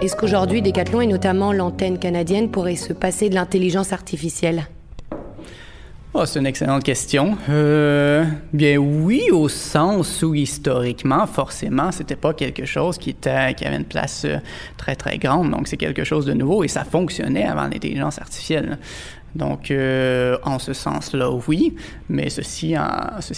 Est-ce 0.00 0.14
qu'aujourd'hui, 0.14 0.62
Decathlon 0.62 1.00
et 1.00 1.08
notamment 1.08 1.52
l'antenne 1.52 1.98
canadienne 1.98 2.52
pourraient 2.52 2.76
se 2.76 2.92
passer 2.92 3.28
de 3.30 3.34
l'intelligence 3.34 3.92
artificielle? 3.92 4.68
Oh, 6.14 6.24
c'est 6.24 6.38
une 6.38 6.46
excellente 6.46 6.84
question. 6.84 7.36
Euh, 7.50 8.24
bien 8.52 8.76
oui, 8.76 9.24
au 9.32 9.48
sens 9.48 10.22
où 10.22 10.34
historiquement, 10.34 11.26
forcément, 11.26 11.90
c'était 11.90 12.16
pas 12.16 12.32
quelque 12.32 12.64
chose 12.64 12.96
qui 12.96 13.10
était 13.10 13.54
qui 13.54 13.64
avait 13.64 13.76
une 13.76 13.84
place 13.84 14.24
euh, 14.24 14.38
très 14.76 14.94
très 14.94 15.18
grande. 15.18 15.50
Donc 15.50 15.66
c'est 15.66 15.76
quelque 15.76 16.04
chose 16.04 16.26
de 16.26 16.32
nouveau 16.32 16.62
et 16.62 16.68
ça 16.68 16.84
fonctionnait 16.84 17.44
avant 17.44 17.64
l'intelligence 17.64 18.20
artificielle. 18.20 18.78
Donc, 19.34 19.70
euh, 19.70 20.36
en 20.42 20.58
ce 20.58 20.72
sens-là, 20.72 21.30
oui, 21.46 21.74
mais 22.08 22.30
ceci, 22.30 22.74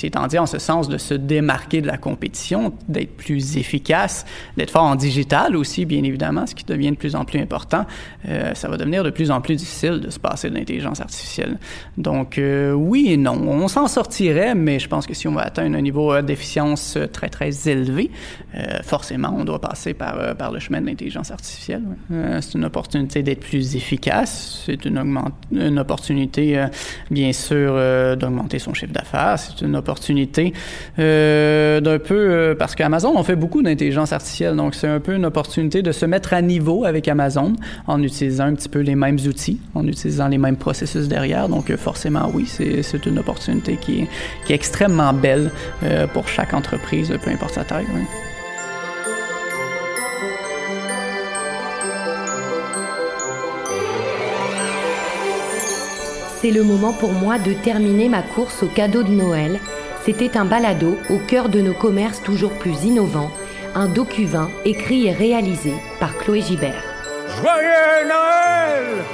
étant 0.03 0.26
dit, 0.26 0.38
en 0.38 0.46
ce 0.46 0.59
sens 0.59 0.88
de 0.88 0.98
se 0.98 1.14
démarquer 1.14 1.81
de 1.81 1.87
la 1.87 1.98
compétition, 1.98 2.72
d'être 2.88 3.16
plus 3.16 3.57
efficace, 3.57 4.24
d'être 4.57 4.70
fort 4.70 4.85
en 4.85 4.94
digital 4.94 5.57
aussi, 5.57 5.85
bien 5.85 6.03
évidemment, 6.05 6.46
ce 6.46 6.55
qui 6.55 6.64
devient 6.64 6.90
de 6.90 6.96
plus 6.96 7.16
en 7.16 7.24
plus 7.24 7.40
important, 7.40 7.87
euh, 8.29 8.55
ça 8.55 8.68
va 8.68 8.76
devenir 8.76 9.03
de 9.03 9.11
plus 9.11 9.31
en 9.31 9.40
plus 9.40 9.57
difficile 9.57 10.00
de 10.00 10.11
se 10.11 10.18
passer 10.18 10.48
de 10.48 10.55
l'intelligence 10.55 11.00
artificielle. 11.00 11.59
Donc, 11.98 12.38
euh, 12.38 12.72
oui 12.72 13.09
et 13.11 13.16
non, 13.16 13.33
on 13.33 13.68
s'en 13.68 13.88
sortirait, 13.88 14.55
mais 14.55 14.79
je 14.79 14.88
pense 14.88 15.07
que 15.07 15.14
si 15.14 15.26
on 15.26 15.33
va 15.33 15.42
atteindre 15.42 15.76
un 15.76 15.83
niveau 15.83 16.22
d'efficience 16.22 16.96
très, 17.12 17.29
très 17.29 17.68
élevé, 17.68 18.11
forcément, 18.85 19.35
on 19.37 19.44
doit 19.44 19.61
passer 19.61 19.94
par, 19.94 20.53
le 20.53 20.59
chemin 20.59 20.81
de 20.81 20.87
l'intelligence 20.87 21.31
artificielle. 21.31 21.83
c'est 22.40 22.55
une 22.55 22.64
opportunité 22.64 23.22
d'être 23.22 23.40
plus 23.40 23.76
efficace, 23.76 24.62
c'est 24.66 24.85
une, 24.85 24.98
une 25.53 25.79
opportunité, 25.81 26.59
euh, 26.59 26.66
bien 27.11 27.33
sûr, 27.33 27.73
euh, 27.75 28.16
d'augmenter 28.16 28.59
son 28.59 28.75
chiffre 28.75 28.93
d'affaires. 28.93 29.38
C'est 29.38 29.64
une 29.64 29.77
opportunité 29.77 30.53
euh, 30.99 31.81
d'un 31.81 31.99
peu, 31.99 32.55
parce 32.59 32.75
qu'Amazon, 32.75 33.12
on 33.16 33.23
fait 33.23 33.37
beaucoup 33.37 33.62
d'intelligence 33.62 34.12
artificielle, 34.12 34.57
donc 34.57 34.75
c'est 34.75 34.88
un 34.88 35.01
peu 35.01 35.14
une 35.14 35.27
opportunité 35.27 35.83
de 35.83 35.93
se 35.93 36.07
mettre 36.07 36.33
à 36.33 36.43
niveau 36.43 36.85
avec 36.85 37.09
Amazon 37.09 37.55
en 37.87 38.03
utilisant 38.03 38.45
un 38.45 38.55
petit 38.55 38.69
peu 38.69 38.81
les 38.81 38.95
mêmes 38.95 39.19
outils, 39.27 39.61
en 39.75 39.87
utilisant 39.87 40.29
les 40.29 40.38
mêmes 40.38 40.57
processus 40.57 41.09
derrière. 41.09 41.49
Donc 41.49 41.75
forcément, 41.77 42.31
oui, 42.33 42.47
c'est 42.47 43.07
une 43.07 43.19
opportunité 43.19 43.77
qui 43.77 44.03
est, 44.03 44.09
qui 44.47 44.53
est 44.53 44.57
extrêmement 44.57 45.12
belle 45.12 45.51
pour 46.12 46.29
chaque 46.29 46.55
entreprise, 46.55 47.12
peu 47.23 47.31
importe 47.31 47.55
sa 47.55 47.64
taille. 47.64 47.87
C'est 56.40 56.50
le 56.50 56.62
moment 56.62 56.92
pour 56.94 57.12
moi 57.12 57.38
de 57.38 57.53
terminer 57.53 58.09
ma 58.09 58.22
course 58.22 58.62
au 58.62 58.66
cadeau 58.66 59.03
de 59.03 59.11
Noël. 59.11 59.61
C'était 60.05 60.38
un 60.38 60.46
balado 60.46 60.96
au 61.11 61.18
cœur 61.18 61.50
de 61.50 61.61
nos 61.61 61.74
commerces 61.74 62.22
toujours 62.22 62.53
plus 62.53 62.85
innovants, 62.85 63.31
un 63.74 63.87
docu-vin 63.87 64.50
écrit 64.64 65.07
et 65.07 65.12
réalisé 65.12 65.74
par 65.98 66.16
Chloé 66.16 66.40
Gibert. 66.40 66.83
Joyeux 67.42 68.09
Noël 68.09 69.05